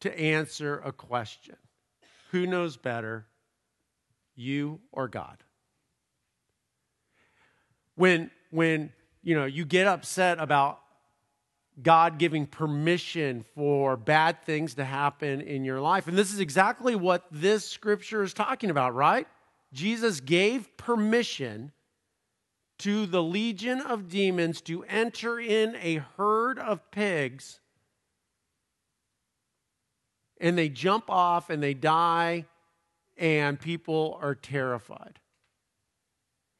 to 0.00 0.18
answer 0.18 0.80
a 0.84 0.92
question 0.92 1.56
Who 2.30 2.46
knows 2.46 2.76
better? 2.76 3.26
you 4.40 4.80
or 4.90 5.06
God. 5.06 5.36
When, 7.94 8.30
when 8.50 8.92
you 9.22 9.34
know 9.36 9.44
you 9.44 9.64
get 9.64 9.86
upset 9.86 10.38
about 10.40 10.80
God 11.80 12.18
giving 12.18 12.46
permission 12.46 13.44
for 13.54 13.96
bad 13.96 14.42
things 14.44 14.74
to 14.74 14.84
happen 14.84 15.40
in 15.40 15.64
your 15.64 15.80
life. 15.80 16.08
And 16.08 16.16
this 16.16 16.32
is 16.32 16.40
exactly 16.40 16.96
what 16.96 17.24
this 17.30 17.66
scripture 17.68 18.22
is 18.22 18.34
talking 18.34 18.70
about, 18.70 18.94
right? 18.94 19.26
Jesus 19.72 20.20
gave 20.20 20.76
permission 20.76 21.72
to 22.78 23.06
the 23.06 23.22
legion 23.22 23.80
of 23.80 24.08
demons 24.08 24.60
to 24.62 24.84
enter 24.84 25.38
in 25.38 25.76
a 25.76 25.96
herd 26.16 26.58
of 26.58 26.90
pigs. 26.90 27.60
And 30.40 30.56
they 30.56 30.70
jump 30.70 31.10
off 31.10 31.50
and 31.50 31.62
they 31.62 31.74
die 31.74 32.46
and 33.18 33.60
people 33.60 34.18
are 34.22 34.34
terrified. 34.34 35.20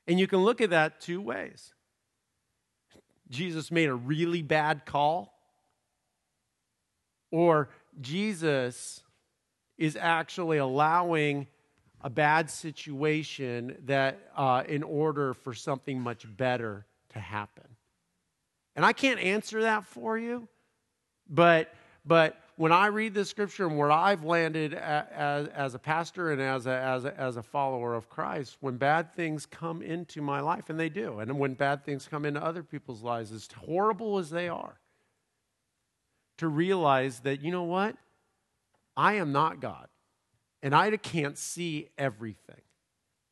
And 0.07 0.21
you 0.21 0.27
can 0.27 0.41
look 0.41 0.61
at 0.61 0.71
that 0.71 1.01
two 1.01 1.21
ways. 1.21 1.73
Jesus 3.31 3.71
made 3.71 3.89
a 3.89 3.95
really 3.95 4.43
bad 4.43 4.85
call, 4.85 5.33
or 7.31 7.71
Jesus 8.01 9.03
is 9.79 9.97
actually 9.97 10.59
allowing 10.59 11.47
a 12.03 12.11
bad 12.11 12.51
situation 12.51 13.77
that 13.85 14.19
uh, 14.37 14.63
in 14.69 14.83
order 14.83 15.35
for 15.35 15.55
something 15.55 16.01
much 16.01 16.25
better 16.37 16.87
to 17.11 17.19
happen. 17.19 17.65
And 18.77 18.85
I 18.85 18.93
can't 18.93 19.21
answer 19.21 19.63
that 19.63 19.85
for 19.85 20.17
you, 20.17 20.49
but 21.29 21.75
but 22.05 22.41
when 22.57 22.73
I 22.73 22.87
read 22.87 23.15
this 23.15 23.31
scripture 23.31 23.67
and 23.67 23.79
where 23.79 23.91
I've 23.91 24.25
landed 24.25 24.75
as, 24.75 25.49
as 25.49 25.75
a 25.75 25.79
pastor 25.79 26.33
and 26.33 26.41
as 26.41 26.67
a, 26.67 26.73
as, 26.73 27.05
a, 27.05 27.19
as 27.19 27.37
a 27.37 27.43
follower 27.43 27.95
of 27.95 28.09
Christ, 28.09 28.57
when 28.61 28.77
bad 28.77 29.15
things 29.15 29.47
come 29.47 29.81
into 29.81 30.21
my 30.21 30.41
life, 30.41 30.71
and 30.71 30.79
they 30.79 30.89
do, 30.89 31.21
and 31.21 31.39
when 31.39 31.55
bad 31.55 31.85
things 31.85 32.07
come 32.07 32.25
into 32.25 32.43
other 32.43 32.63
people's 32.63 33.03
lives, 33.03 33.33
as 33.33 33.49
horrible 33.67 34.19
as 34.19 34.31
they 34.31 34.49
are, 34.49 34.79
to 36.39 36.49
realize 36.49 37.21
that, 37.21 37.43
you 37.43 37.51
know 37.51 37.63
what? 37.63 37.97
I 38.97 39.15
am 39.15 39.33
not 39.33 39.61
God, 39.61 39.89
and 40.63 40.75
I 40.75 40.97
can't 40.97 41.39
see 41.39 41.89
everything, 41.97 42.63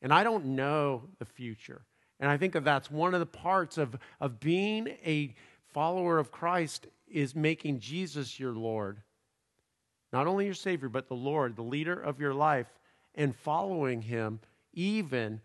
and 0.01 0.13
I 0.13 0.23
don't 0.23 0.45
know 0.45 1.03
the 1.19 1.25
future. 1.25 1.81
And 2.21 2.29
I 2.29 2.35
think 2.35 2.51
that 2.53 2.65
that's 2.65 2.91
one 2.91 3.13
of 3.13 3.21
the 3.21 3.25
parts 3.25 3.77
of, 3.77 3.95
of 4.19 4.41
being 4.41 4.89
a 5.05 5.33
follower 5.73 6.19
of 6.19 6.31
Christ 6.31 6.87
is 7.07 7.33
making 7.33 7.79
Jesus 7.79 8.37
your 8.37 8.51
Lord 8.51 9.01
not 10.11 10.27
only 10.27 10.45
your 10.45 10.53
Savior, 10.53 10.89
but 10.89 11.07
the 11.07 11.15
Lord, 11.15 11.55
the 11.55 11.61
leader 11.61 11.99
of 11.99 12.19
your 12.19 12.33
life, 12.33 12.67
and 13.15 13.35
following 13.35 14.01
Him 14.01 14.39
even 14.73 15.41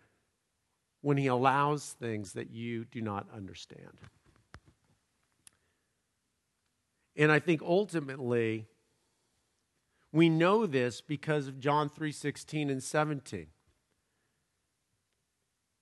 when 1.01 1.17
He 1.17 1.27
allows 1.27 1.93
things 1.93 2.33
that 2.33 2.51
you 2.51 2.85
do 2.85 3.01
not 3.01 3.27
understand. 3.35 4.01
And 7.17 7.31
I 7.31 7.39
think 7.39 7.63
ultimately, 7.63 8.67
we 10.15 10.29
know 10.29 10.65
this 10.65 11.01
because 11.01 11.49
of 11.49 11.59
John 11.59 11.91
3:16 11.91 12.71
and 12.71 12.81
17. 12.81 13.49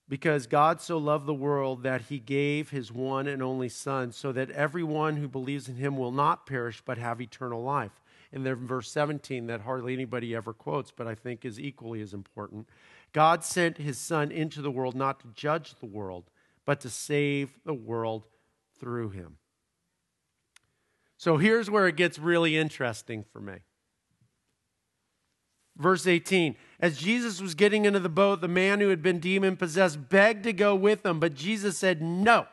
Because 0.09 0.47
God 0.47 0.81
so 0.81 0.97
loved 0.97 1.27
the 1.27 1.33
world 1.35 1.83
that 1.83 2.03
he 2.03 2.17
gave 2.17 2.71
his 2.71 2.91
one 2.91 3.27
and 3.27 3.43
only 3.43 3.69
Son, 3.69 4.11
so 4.11 4.31
that 4.31 4.49
everyone 4.49 5.17
who 5.17 5.27
believes 5.27 5.69
in 5.69 5.75
him 5.75 5.97
will 5.97 6.11
not 6.11 6.47
perish 6.47 6.81
but 6.83 6.97
have 6.97 7.21
eternal 7.21 7.61
life 7.61 8.01
And 8.33 8.43
then 8.43 8.55
verse 8.55 8.89
17 8.89 9.45
that 9.45 9.61
hardly 9.61 9.93
anybody 9.93 10.33
ever 10.33 10.53
quotes, 10.53 10.89
but 10.89 11.05
I 11.05 11.13
think 11.13 11.45
is 11.45 11.59
equally 11.59 12.01
as 12.01 12.15
important. 12.15 12.67
God 13.13 13.43
sent 13.43 13.77
his 13.77 13.99
Son 13.99 14.31
into 14.31 14.63
the 14.63 14.71
world 14.71 14.95
not 14.95 15.19
to 15.19 15.27
judge 15.35 15.75
the 15.75 15.85
world, 15.85 16.31
but 16.65 16.81
to 16.81 16.89
save 16.89 17.59
the 17.63 17.75
world 17.75 18.25
through 18.79 19.11
him. 19.11 19.37
So 21.15 21.37
here's 21.37 21.69
where 21.69 21.87
it 21.87 21.95
gets 21.95 22.17
really 22.17 22.57
interesting 22.57 23.23
for 23.23 23.39
me. 23.39 23.59
Verse 25.77 26.05
18 26.05 26.55
As 26.79 26.97
Jesus 26.97 27.41
was 27.41 27.55
getting 27.55 27.85
into 27.85 27.99
the 27.99 28.09
boat, 28.09 28.41
the 28.41 28.47
man 28.47 28.79
who 28.79 28.89
had 28.89 29.01
been 29.01 29.19
demon 29.19 29.57
possessed 29.57 30.09
begged 30.09 30.43
to 30.43 30.53
go 30.53 30.75
with 30.75 31.05
him, 31.05 31.19
but 31.19 31.33
Jesus 31.33 31.77
said, 31.77 32.01
No. 32.01 32.47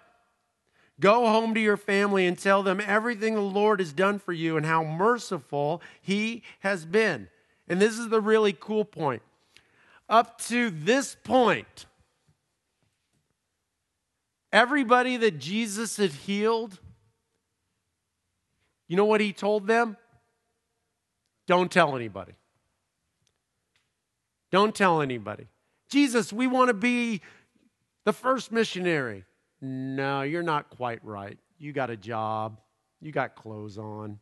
Go 1.00 1.26
home 1.26 1.54
to 1.54 1.60
your 1.60 1.78
family 1.78 2.26
and 2.26 2.38
tell 2.38 2.62
them 2.62 2.78
everything 2.78 3.34
the 3.34 3.40
Lord 3.40 3.80
has 3.80 3.94
done 3.94 4.18
for 4.18 4.34
you 4.34 4.58
and 4.58 4.66
how 4.66 4.84
merciful 4.84 5.80
He 6.02 6.42
has 6.60 6.84
been. 6.84 7.28
And 7.66 7.80
this 7.80 7.98
is 7.98 8.10
the 8.10 8.20
really 8.20 8.52
cool 8.52 8.84
point. 8.84 9.22
Up 10.10 10.38
to 10.42 10.68
this 10.68 11.16
point, 11.24 11.86
everybody 14.52 15.16
that 15.16 15.38
Jesus 15.38 15.96
had 15.96 16.10
healed, 16.10 16.78
you 18.86 18.96
know 18.96 19.06
what 19.06 19.22
He 19.22 19.32
told 19.32 19.66
them? 19.66 19.96
Don't 21.46 21.72
tell 21.72 21.96
anybody. 21.96 22.32
Don't 24.50 24.74
tell 24.74 25.00
anybody. 25.00 25.46
Jesus, 25.88 26.32
we 26.32 26.46
want 26.46 26.68
to 26.68 26.74
be 26.74 27.20
the 28.04 28.12
first 28.12 28.52
missionary. 28.52 29.24
No, 29.60 30.22
you're 30.22 30.42
not 30.42 30.70
quite 30.70 31.04
right. 31.04 31.38
You 31.58 31.72
got 31.72 31.90
a 31.90 31.96
job, 31.96 32.58
you 33.00 33.12
got 33.12 33.34
clothes 33.34 33.76
on, 33.76 34.18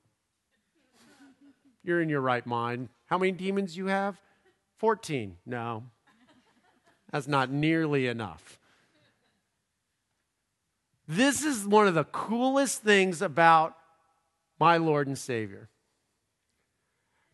you're 1.84 2.00
in 2.00 2.08
your 2.08 2.20
right 2.20 2.44
mind. 2.46 2.88
How 3.06 3.18
many 3.18 3.32
demons 3.32 3.76
you 3.76 3.86
have? 3.86 4.20
14. 4.78 5.36
No. 5.46 5.84
That's 7.12 7.26
not 7.26 7.50
nearly 7.50 8.06
enough. 8.06 8.58
This 11.06 11.42
is 11.42 11.66
one 11.66 11.88
of 11.88 11.94
the 11.94 12.04
coolest 12.04 12.82
things 12.82 13.22
about 13.22 13.74
my 14.60 14.76
Lord 14.76 15.06
and 15.06 15.16
Savior. 15.16 15.70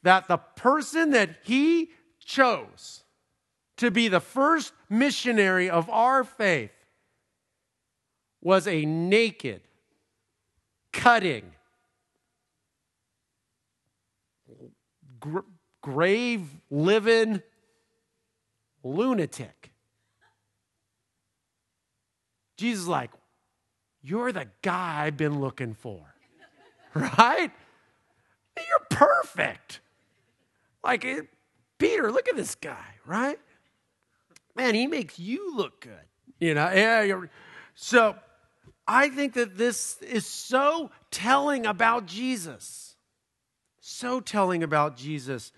That 0.04 0.28
the 0.28 0.36
person 0.36 1.10
that 1.10 1.30
he 1.42 1.90
chose 2.24 3.04
to 3.76 3.90
be 3.90 4.08
the 4.08 4.20
first 4.20 4.72
missionary 4.88 5.68
of 5.68 5.88
our 5.90 6.24
faith 6.24 6.70
was 8.40 8.68
a 8.68 8.84
naked, 8.84 9.62
cutting, 10.92 11.50
gr- 15.18 15.40
grave 15.82 16.42
living 16.70 17.42
lunatic. 18.82 19.72
Jesus 22.56 22.86
like, 22.86 23.10
You're 24.02 24.30
the 24.30 24.46
guy 24.62 25.06
I've 25.06 25.16
been 25.16 25.40
looking 25.40 25.74
for, 25.74 26.14
right? 26.94 27.50
You're 28.56 28.86
perfect. 28.90 29.80
Like, 30.84 31.04
it, 31.04 31.26
Peter, 31.78 32.10
look 32.10 32.28
at 32.28 32.36
this 32.36 32.54
guy, 32.54 32.94
right? 33.06 33.38
Man, 34.54 34.74
he 34.74 34.86
makes 34.86 35.18
you 35.18 35.56
look 35.56 35.80
good. 35.80 35.92
You 36.38 36.54
know, 36.54 36.70
yeah. 36.72 37.16
So 37.74 38.16
I 38.86 39.08
think 39.08 39.34
that 39.34 39.56
this 39.56 40.00
is 40.02 40.26
so 40.26 40.90
telling 41.10 41.66
about 41.66 42.06
Jesus. 42.06 42.96
So 43.80 44.20
telling 44.20 44.62
about 44.62 44.96
Jesus 44.96 45.52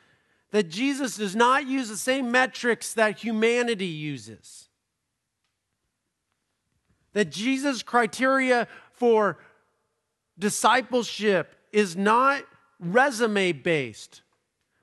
that 0.50 0.68
Jesus 0.68 1.16
does 1.16 1.36
not 1.36 1.66
use 1.66 1.88
the 1.88 1.96
same 1.96 2.30
metrics 2.30 2.94
that 2.94 3.18
humanity 3.18 3.86
uses. 3.86 4.68
That 7.12 7.30
Jesus' 7.30 7.82
criteria 7.82 8.68
for 8.92 9.38
discipleship 10.38 11.54
is 11.72 11.96
not 11.96 12.42
resume 12.78 13.52
based, 13.52 14.22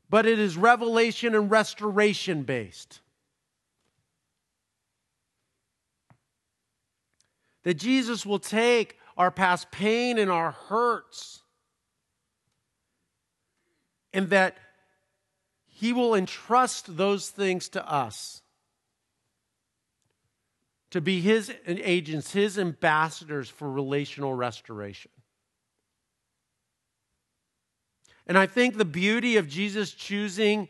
but 0.10 0.26
it 0.26 0.40
is 0.40 0.58
revelation 0.58 1.36
and 1.36 1.50
restoration 1.50 2.44
based. 2.44 3.00
That 7.64 7.76
Jesus 7.76 8.26
will 8.26 8.40
take 8.40 8.98
our 9.18 9.32
past 9.32 9.72
pain 9.72 10.18
and 10.18 10.30
our 10.30 10.52
hurts, 10.52 11.42
and 14.12 14.30
that 14.30 14.58
He 15.66 15.94
will 15.94 16.14
entrust 16.14 16.98
those 16.98 17.30
things 17.30 17.70
to 17.70 17.90
us 17.90 18.42
to 20.92 21.02
be 21.02 21.22
His 21.22 21.52
agents, 21.66 22.34
His 22.34 22.60
ambassadors 22.60 23.50
for 23.50 23.72
relational 23.72 24.34
restoration. 24.34 25.10
And 28.26 28.38
I 28.38 28.46
think 28.46 28.78
the 28.78 28.86
beauty 28.86 29.38
of 29.38 29.48
Jesus 29.48 29.92
choosing 29.92 30.70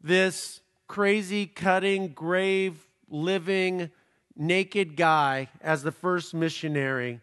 this 0.00 0.60
crazy, 0.86 1.46
cutting, 1.46 2.08
grave, 2.08 2.86
living, 3.08 3.90
naked 4.36 4.96
guy 4.96 5.48
as 5.60 5.82
the 5.82 5.92
first 5.92 6.34
missionary, 6.34 7.20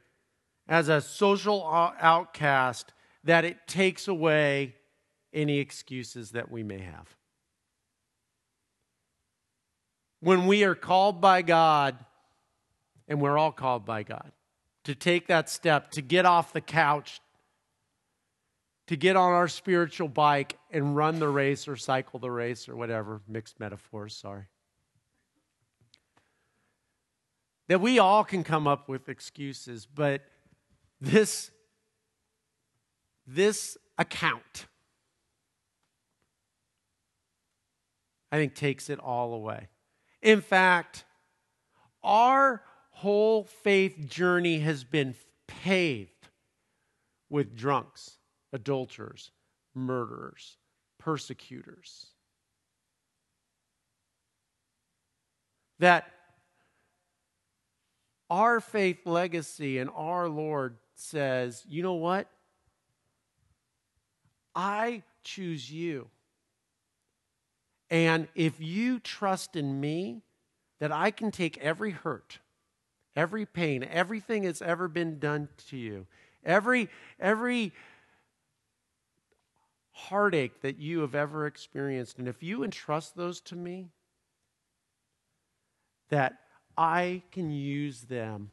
as 0.68 0.90
a 0.90 1.02
social 1.02 1.64
outcast, 2.00 2.94
that 3.24 3.46
it 3.46 3.68
takes 3.68 4.08
away 4.08 4.76
any 5.34 5.60
excuses 5.60 6.32
that 6.32 6.52
we 6.52 6.64
may 6.64 6.80
have. 6.80 7.08
When 10.20 10.48
we 10.48 10.64
are 10.64 10.76
called 10.76 11.22
by 11.22 11.42
God, 11.42 11.98
and 13.08 13.22
we're 13.22 13.38
all 13.38 13.52
called 13.52 13.86
by 13.86 14.04
God, 14.04 14.32
to 14.84 14.96
take 14.96 15.28
that 15.28 15.50
step, 15.50 15.92
to 15.92 16.02
get 16.02 16.26
off 16.26 16.54
the 16.54 16.62
couch, 16.62 17.22
to 18.92 18.98
get 18.98 19.16
on 19.16 19.32
our 19.32 19.48
spiritual 19.48 20.08
bike 20.08 20.60
and 20.70 20.96
run 20.96 21.18
the 21.18 21.30
race 21.30 21.68
or 21.68 21.76
cycle 21.78 22.20
the 22.20 22.30
race 22.30 22.68
or 22.68 22.76
whatever, 22.76 23.22
mixed 23.28 23.58
metaphors, 23.58 24.14
sorry. 24.14 24.46
that 27.72 27.80
we 27.80 28.00
all 28.00 28.26
can 28.26 28.44
come 28.44 28.68
up 28.68 28.90
with 28.90 29.08
excuses, 29.08 29.86
but 29.86 30.24
this, 31.00 31.52
this 33.26 33.78
account, 33.98 34.66
I 38.30 38.36
think, 38.36 38.56
takes 38.56 38.90
it 38.90 39.00
all 39.00 39.34
away. 39.34 39.70
In 40.22 40.42
fact, 40.42 41.06
our 42.04 42.62
whole 42.90 43.46
faith 43.46 44.06
journey 44.06 44.60
has 44.60 44.84
been 44.84 45.16
paved 45.48 46.28
with 47.30 47.56
drunks, 47.56 48.18
adulterers, 48.54 49.32
murderers, 49.74 50.58
persecutors. 51.00 52.08
That 55.80 56.12
our 58.30 58.60
faith 58.60 59.06
legacy 59.06 59.78
and 59.78 59.90
our 59.96 60.30
Lord 60.30 60.78
says, 60.96 61.64
you 61.68 61.84
know 61.84 61.94
what? 61.94 62.28
I 64.56 65.04
choose 65.24 65.72
you. 65.72 66.08
And 67.90 68.28
if 68.36 68.60
you 68.60 69.00
trust 69.00 69.56
in 69.56 69.82
me, 69.82 70.22
that 70.80 70.92
I 70.92 71.12
can 71.12 71.30
take 71.30 71.58
every 71.58 71.92
hurt, 71.92 72.40
every 73.16 73.46
pain, 73.46 73.84
everything 73.84 74.44
that's 74.44 74.62
ever 74.62 74.88
been 74.88 75.20
done 75.20 75.50
to 75.70 75.78
you, 75.78 76.08
every, 76.44 76.90
every 77.20 77.74
heartache 79.92 80.62
that 80.62 80.78
you 80.78 81.02
have 81.02 81.16
ever 81.16 81.46
experienced, 81.46 82.20
and 82.20 82.28
if 82.28 82.42
you 82.42 82.64
entrust 82.64 83.16
those 83.16 83.42
to 83.42 83.56
me, 83.56 83.90
that 86.10 86.40
I 86.78 87.24
can 87.32 87.52
use 87.52 88.02
them 88.02 88.52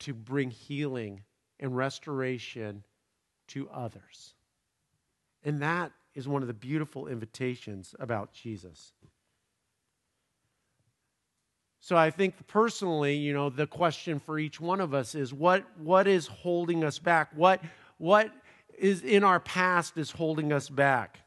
to 0.00 0.14
bring 0.14 0.50
healing 0.50 1.22
and 1.60 1.76
restoration 1.76 2.84
to 3.48 3.68
others. 3.70 4.34
And 5.44 5.60
that 5.60 5.92
is 6.14 6.28
one 6.28 6.42
of 6.42 6.48
the 6.48 6.54
beautiful 6.54 7.06
invitations 7.06 7.94
about 7.98 8.32
Jesus. 8.32 8.92
So 11.80 11.96
I 11.96 12.10
think 12.10 12.34
personally, 12.48 13.16
you 13.16 13.32
know, 13.32 13.50
the 13.50 13.66
question 13.66 14.18
for 14.18 14.38
each 14.38 14.60
one 14.60 14.80
of 14.80 14.92
us 14.92 15.14
is 15.14 15.32
what 15.32 15.64
what 15.78 16.06
is 16.06 16.26
holding 16.26 16.84
us 16.84 16.98
back? 16.98 17.30
What 17.34 17.62
what 17.98 18.32
is 18.78 19.02
in 19.02 19.24
our 19.24 19.40
past 19.40 19.96
is 19.96 20.10
holding 20.12 20.52
us 20.52 20.68
back? 20.68 21.20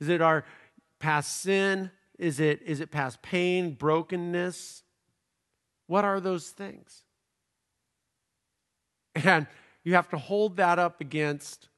Is 0.00 0.08
it 0.08 0.20
our 0.20 0.44
past 0.98 1.40
sin? 1.40 1.90
Is 2.18 2.40
it, 2.40 2.62
is 2.62 2.80
it 2.80 2.90
past 2.90 3.22
pain, 3.22 3.74
brokenness? 3.74 4.82
What 5.86 6.04
are 6.04 6.20
those 6.20 6.50
things? 6.50 7.02
And 9.14 9.46
you 9.84 9.94
have 9.94 10.08
to 10.10 10.18
hold 10.18 10.56
that 10.56 10.78
up 10.78 11.00
against 11.00 11.68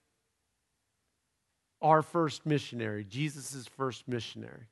our 1.82 2.02
first 2.02 2.46
missionary, 2.46 3.04
Jesus' 3.04 3.66
first 3.76 4.08
missionary. 4.08 4.68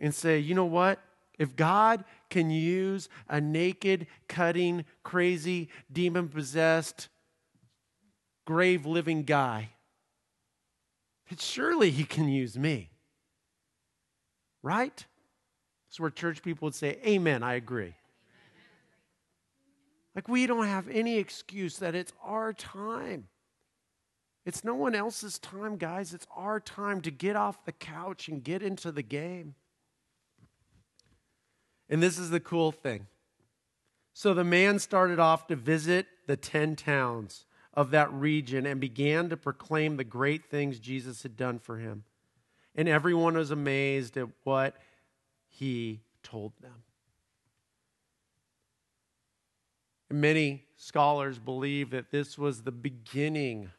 And 0.00 0.14
say, 0.14 0.38
you 0.38 0.54
know 0.54 0.64
what? 0.64 0.98
If 1.40 1.56
God 1.56 2.04
can 2.28 2.50
use 2.50 3.08
a 3.28 3.40
naked, 3.40 4.06
cutting, 4.28 4.84
crazy, 5.02 5.70
demon 5.90 6.28
possessed, 6.28 7.08
grave 8.44 8.86
living 8.86 9.24
guy 9.24 9.70
then 11.30 11.38
surely 11.38 11.90
he 11.90 12.04
can 12.04 12.28
use 12.28 12.58
me. 12.58 12.90
Right? 14.62 15.06
It's 15.88 15.98
where 15.98 16.10
church 16.10 16.42
people 16.42 16.66
would 16.66 16.74
say, 16.74 16.98
Amen, 17.06 17.42
I 17.42 17.54
agree. 17.54 17.94
Like, 20.14 20.28
we 20.28 20.46
don't 20.46 20.66
have 20.66 20.88
any 20.88 21.18
excuse 21.18 21.78
that 21.78 21.94
it's 21.94 22.12
our 22.22 22.52
time. 22.52 23.28
It's 24.44 24.64
no 24.64 24.74
one 24.74 24.96
else's 24.96 25.38
time, 25.38 25.76
guys. 25.76 26.12
It's 26.12 26.26
our 26.36 26.58
time 26.58 27.00
to 27.02 27.12
get 27.12 27.36
off 27.36 27.64
the 27.64 27.72
couch 27.72 28.26
and 28.26 28.42
get 28.42 28.62
into 28.62 28.90
the 28.90 29.02
game. 29.02 29.54
And 31.90 32.00
this 32.00 32.18
is 32.18 32.30
the 32.30 32.40
cool 32.40 32.70
thing. 32.70 33.08
So 34.14 34.32
the 34.32 34.44
man 34.44 34.78
started 34.78 35.18
off 35.18 35.48
to 35.48 35.56
visit 35.56 36.06
the 36.26 36.36
10 36.36 36.76
towns 36.76 37.46
of 37.74 37.90
that 37.90 38.12
region 38.12 38.64
and 38.64 38.80
began 38.80 39.28
to 39.28 39.36
proclaim 39.36 39.96
the 39.96 40.04
great 40.04 40.48
things 40.48 40.78
Jesus 40.78 41.24
had 41.24 41.36
done 41.36 41.58
for 41.58 41.78
him. 41.78 42.04
And 42.76 42.88
everyone 42.88 43.34
was 43.34 43.50
amazed 43.50 44.16
at 44.16 44.28
what 44.44 44.76
he 45.48 46.00
told 46.22 46.52
them. 46.60 46.84
And 50.08 50.20
many 50.20 50.64
scholars 50.76 51.38
believe 51.38 51.90
that 51.90 52.10
this 52.10 52.38
was 52.38 52.62
the 52.62 52.72
beginning 52.72 53.70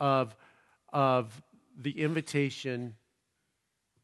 of, 0.00 0.34
of 0.92 1.40
the 1.78 2.00
invitation 2.00 2.96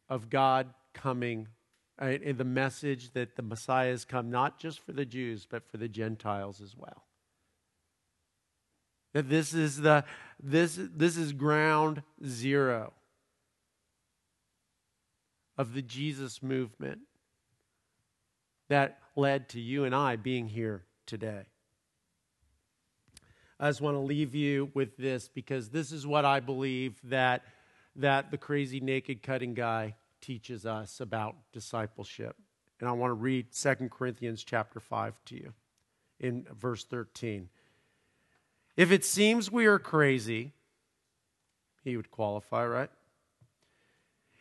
of 0.08 0.30
God 0.30 0.68
coming 0.92 1.48
right, 2.00 2.22
and 2.22 2.36
the 2.36 2.44
message 2.44 3.12
that 3.12 3.36
the 3.36 3.42
Messiah 3.42 3.90
has 3.90 4.04
come 4.04 4.30
not 4.30 4.58
just 4.58 4.80
for 4.80 4.92
the 4.92 5.06
Jews, 5.06 5.46
but 5.48 5.70
for 5.70 5.78
the 5.78 5.88
Gentiles 5.88 6.60
as 6.60 6.76
well. 6.76 7.04
That 9.14 9.30
this 9.30 9.54
is 9.54 9.78
the 9.78 10.04
this 10.38 10.78
this 10.78 11.16
is 11.16 11.32
ground 11.32 12.02
zero 12.24 12.92
of 15.56 15.72
the 15.72 15.80
Jesus 15.80 16.42
movement 16.42 17.00
that 18.68 18.98
led 19.14 19.48
to 19.50 19.60
you 19.60 19.84
and 19.84 19.94
I 19.94 20.16
being 20.16 20.48
here 20.48 20.84
today. 21.06 21.46
I 23.58 23.70
just 23.70 23.80
want 23.80 23.94
to 23.94 24.00
leave 24.00 24.34
you 24.34 24.70
with 24.74 24.98
this 24.98 25.28
because 25.28 25.70
this 25.70 25.92
is 25.92 26.06
what 26.06 26.26
I 26.26 26.40
believe 26.40 27.00
that 27.04 27.42
that 27.94 28.30
the 28.30 28.36
crazy 28.36 28.80
naked 28.80 29.22
cutting 29.22 29.54
guy 29.54 29.94
teaches 30.20 30.66
us 30.66 31.00
about 31.00 31.36
discipleship. 31.52 32.36
And 32.80 32.88
I 32.88 32.92
want 32.92 33.10
to 33.10 33.14
read 33.14 33.52
2 33.52 33.74
Corinthians 33.90 34.44
chapter 34.44 34.80
5 34.80 35.14
to 35.26 35.34
you 35.34 35.52
in 36.20 36.46
verse 36.58 36.84
13. 36.84 37.48
If 38.76 38.92
it 38.92 39.04
seems 39.04 39.50
we 39.50 39.66
are 39.66 39.78
crazy, 39.78 40.52
he 41.82 41.96
would 41.96 42.10
qualify, 42.10 42.66
right? 42.66 42.90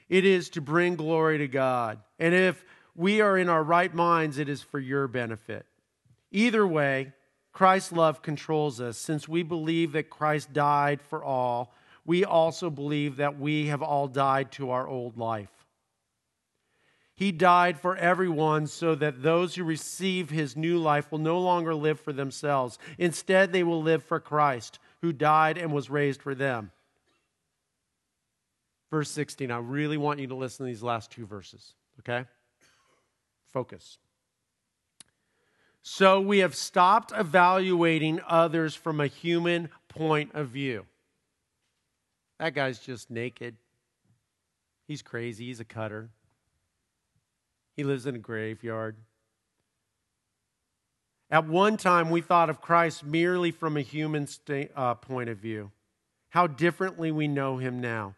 It 0.09 0.25
is 0.25 0.49
to 0.51 0.61
bring 0.61 0.95
glory 0.95 1.37
to 1.39 1.47
God. 1.47 1.99
And 2.19 2.33
if 2.35 2.63
we 2.95 3.21
are 3.21 3.37
in 3.37 3.49
our 3.49 3.63
right 3.63 3.93
minds, 3.93 4.37
it 4.37 4.49
is 4.49 4.61
for 4.61 4.79
your 4.79 5.07
benefit. 5.07 5.65
Either 6.31 6.67
way, 6.67 7.13
Christ's 7.53 7.93
love 7.93 8.21
controls 8.21 8.81
us. 8.81 8.97
Since 8.97 9.27
we 9.27 9.41
believe 9.41 9.93
that 9.93 10.09
Christ 10.09 10.51
died 10.51 11.01
for 11.01 11.23
all, 11.23 11.73
we 12.05 12.25
also 12.25 12.69
believe 12.69 13.15
that 13.17 13.39
we 13.39 13.67
have 13.67 13.81
all 13.81 14.07
died 14.07 14.51
to 14.53 14.71
our 14.71 14.87
old 14.87 15.17
life. 15.17 15.64
He 17.15 17.31
died 17.31 17.79
for 17.79 17.95
everyone 17.95 18.67
so 18.67 18.93
that 18.95 19.23
those 19.23 19.55
who 19.55 19.63
receive 19.63 20.29
his 20.29 20.57
new 20.57 20.77
life 20.77 21.11
will 21.11 21.19
no 21.19 21.39
longer 21.39 21.73
live 21.73 21.99
for 21.99 22.11
themselves. 22.11 22.77
Instead, 22.97 23.53
they 23.53 23.63
will 23.63 23.81
live 23.81 24.03
for 24.03 24.19
Christ, 24.19 24.79
who 25.01 25.13
died 25.13 25.57
and 25.57 25.71
was 25.71 25.89
raised 25.89 26.21
for 26.21 26.35
them. 26.35 26.71
Verse 28.91 29.09
16, 29.11 29.49
I 29.49 29.59
really 29.59 29.97
want 29.97 30.19
you 30.19 30.27
to 30.27 30.35
listen 30.35 30.65
to 30.65 30.71
these 30.71 30.83
last 30.83 31.09
two 31.09 31.25
verses, 31.25 31.73
okay? 31.99 32.25
Focus. 33.47 33.97
So 35.81 36.19
we 36.19 36.39
have 36.39 36.55
stopped 36.55 37.13
evaluating 37.15 38.19
others 38.27 38.75
from 38.75 38.99
a 38.99 39.07
human 39.07 39.69
point 39.87 40.31
of 40.33 40.49
view. 40.49 40.85
That 42.39 42.53
guy's 42.53 42.79
just 42.79 43.09
naked. 43.09 43.55
He's 44.87 45.01
crazy. 45.01 45.45
He's 45.45 45.59
a 45.59 45.65
cutter. 45.65 46.09
He 47.75 47.83
lives 47.83 48.05
in 48.05 48.15
a 48.15 48.19
graveyard. 48.19 48.95
At 51.29 51.47
one 51.47 51.77
time, 51.77 52.09
we 52.09 52.21
thought 52.21 52.49
of 52.49 52.61
Christ 52.61 53.03
merely 53.03 53.51
from 53.51 53.77
a 53.77 53.81
human 53.81 54.27
uh, 54.75 54.95
point 54.95 55.29
of 55.29 55.37
view. 55.37 55.71
How 56.29 56.47
differently 56.47 57.11
we 57.11 57.27
know 57.27 57.57
him 57.57 57.81
now. 57.81 58.15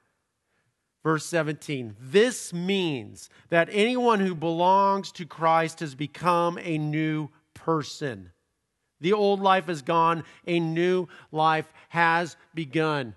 Verse 1.04 1.26
17 1.26 1.96
This 2.02 2.52
means 2.54 3.30
that 3.50 3.70
anyone 3.72 4.20
who 4.20 4.36
belongs 4.36 5.12
to 5.14 5.26
Christ 5.26 5.80
has 5.80 5.96
become 5.96 6.60
a 6.62 6.78
new 6.78 7.30
person. 7.54 8.32
The 9.00 9.14
old 9.14 9.40
life 9.40 9.70
is 9.70 9.82
gone, 9.82 10.24
a 10.46 10.60
new 10.60 11.08
life 11.32 11.72
has 11.90 12.36
begun 12.54 13.16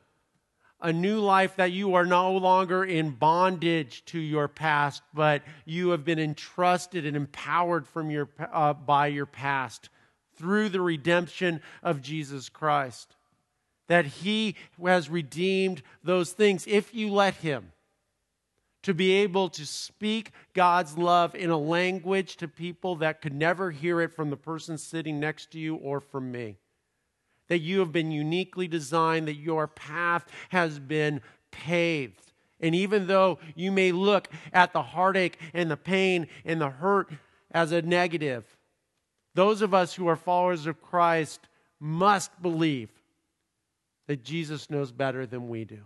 a 0.82 0.92
new 0.92 1.20
life 1.20 1.56
that 1.56 1.72
you 1.72 1.94
are 1.94 2.06
no 2.06 2.32
longer 2.32 2.84
in 2.84 3.10
bondage 3.10 4.04
to 4.06 4.18
your 4.18 4.48
past, 4.48 5.02
but 5.12 5.42
you 5.64 5.90
have 5.90 6.04
been 6.04 6.18
entrusted 6.18 7.04
and 7.04 7.16
empowered 7.16 7.86
from 7.86 8.10
your, 8.10 8.28
uh, 8.52 8.72
by 8.72 9.06
your 9.08 9.26
past 9.26 9.90
through 10.36 10.70
the 10.70 10.80
redemption 10.80 11.60
of 11.82 12.00
Jesus 12.00 12.48
Christ. 12.48 13.16
That 13.88 14.06
He 14.06 14.56
has 14.82 15.10
redeemed 15.10 15.82
those 16.02 16.32
things 16.32 16.66
if 16.66 16.94
you 16.94 17.12
let 17.12 17.34
Him. 17.34 17.72
To 18.84 18.94
be 18.94 19.12
able 19.12 19.50
to 19.50 19.66
speak 19.66 20.32
God's 20.54 20.96
love 20.96 21.34
in 21.34 21.50
a 21.50 21.58
language 21.58 22.36
to 22.38 22.48
people 22.48 22.96
that 22.96 23.20
could 23.20 23.34
never 23.34 23.70
hear 23.70 24.00
it 24.00 24.14
from 24.14 24.30
the 24.30 24.38
person 24.38 24.78
sitting 24.78 25.20
next 25.20 25.50
to 25.50 25.58
you 25.58 25.74
or 25.76 26.00
from 26.00 26.32
me 26.32 26.56
that 27.50 27.58
you 27.58 27.80
have 27.80 27.92
been 27.92 28.12
uniquely 28.12 28.68
designed, 28.68 29.28
that 29.28 29.34
your 29.34 29.66
path 29.66 30.24
has 30.50 30.78
been 30.78 31.20
paved. 31.50 32.32
And 32.60 32.74
even 32.76 33.08
though 33.08 33.40
you 33.56 33.72
may 33.72 33.90
look 33.90 34.28
at 34.52 34.72
the 34.72 34.82
heartache 34.82 35.36
and 35.52 35.68
the 35.68 35.76
pain 35.76 36.28
and 36.44 36.60
the 36.60 36.70
hurt 36.70 37.10
as 37.50 37.72
a 37.72 37.82
negative, 37.82 38.44
those 39.34 39.62
of 39.62 39.74
us 39.74 39.94
who 39.94 40.06
are 40.06 40.16
followers 40.16 40.66
of 40.66 40.80
Christ 40.80 41.40
must 41.80 42.40
believe 42.40 42.90
that 44.06 44.22
Jesus 44.22 44.70
knows 44.70 44.92
better 44.92 45.26
than 45.26 45.48
we 45.48 45.64
do. 45.64 45.80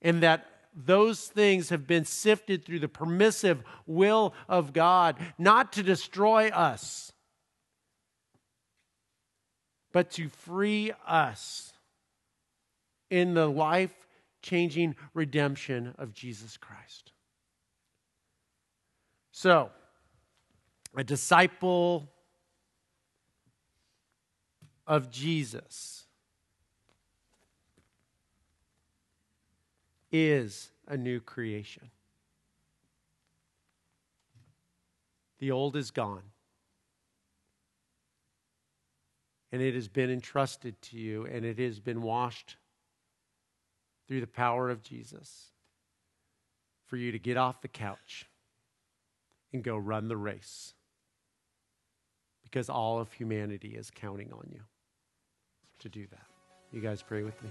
And 0.00 0.24
that 0.24 0.46
those 0.74 1.28
things 1.28 1.68
have 1.68 1.86
been 1.86 2.04
sifted 2.04 2.64
through 2.64 2.80
the 2.80 2.88
permissive 2.88 3.62
will 3.86 4.34
of 4.48 4.72
God, 4.72 5.18
not 5.38 5.72
to 5.74 5.84
destroy 5.84 6.48
us, 6.48 7.11
but 9.92 10.10
to 10.12 10.28
free 10.28 10.92
us 11.06 11.72
in 13.10 13.34
the 13.34 13.46
life 13.46 14.06
changing 14.40 14.96
redemption 15.14 15.94
of 15.98 16.12
Jesus 16.12 16.56
Christ. 16.56 17.12
So, 19.30 19.70
a 20.96 21.04
disciple 21.04 22.08
of 24.86 25.10
Jesus 25.10 26.04
is 30.10 30.70
a 30.86 30.96
new 30.96 31.20
creation. 31.20 31.90
The 35.38 35.50
old 35.50 35.76
is 35.76 35.90
gone 35.90 36.22
and 39.52 39.62
it 39.62 39.74
has 39.74 39.86
been 39.88 40.10
entrusted 40.10 40.80
to 40.82 40.96
you, 40.98 41.26
and 41.26 41.44
it 41.44 41.58
has 41.58 41.78
been 41.78 42.02
washed 42.02 42.56
through 44.08 44.20
the 44.20 44.26
power 44.26 44.70
of 44.70 44.82
Jesus 44.82 45.52
for 46.86 46.96
you 46.96 47.12
to 47.12 47.18
get 47.18 47.36
off 47.36 47.60
the 47.60 47.68
couch 47.68 48.26
and 49.52 49.62
go 49.62 49.76
run 49.76 50.08
the 50.08 50.16
race 50.16 50.74
because 52.42 52.68
all 52.68 52.98
of 52.98 53.12
humanity 53.12 53.76
is 53.76 53.90
counting 53.90 54.32
on 54.32 54.48
you 54.50 54.60
to 55.78 55.88
do 55.88 56.06
that. 56.10 56.26
You 56.72 56.80
guys 56.80 57.02
pray 57.02 57.22
with 57.22 57.34
me. 57.42 57.50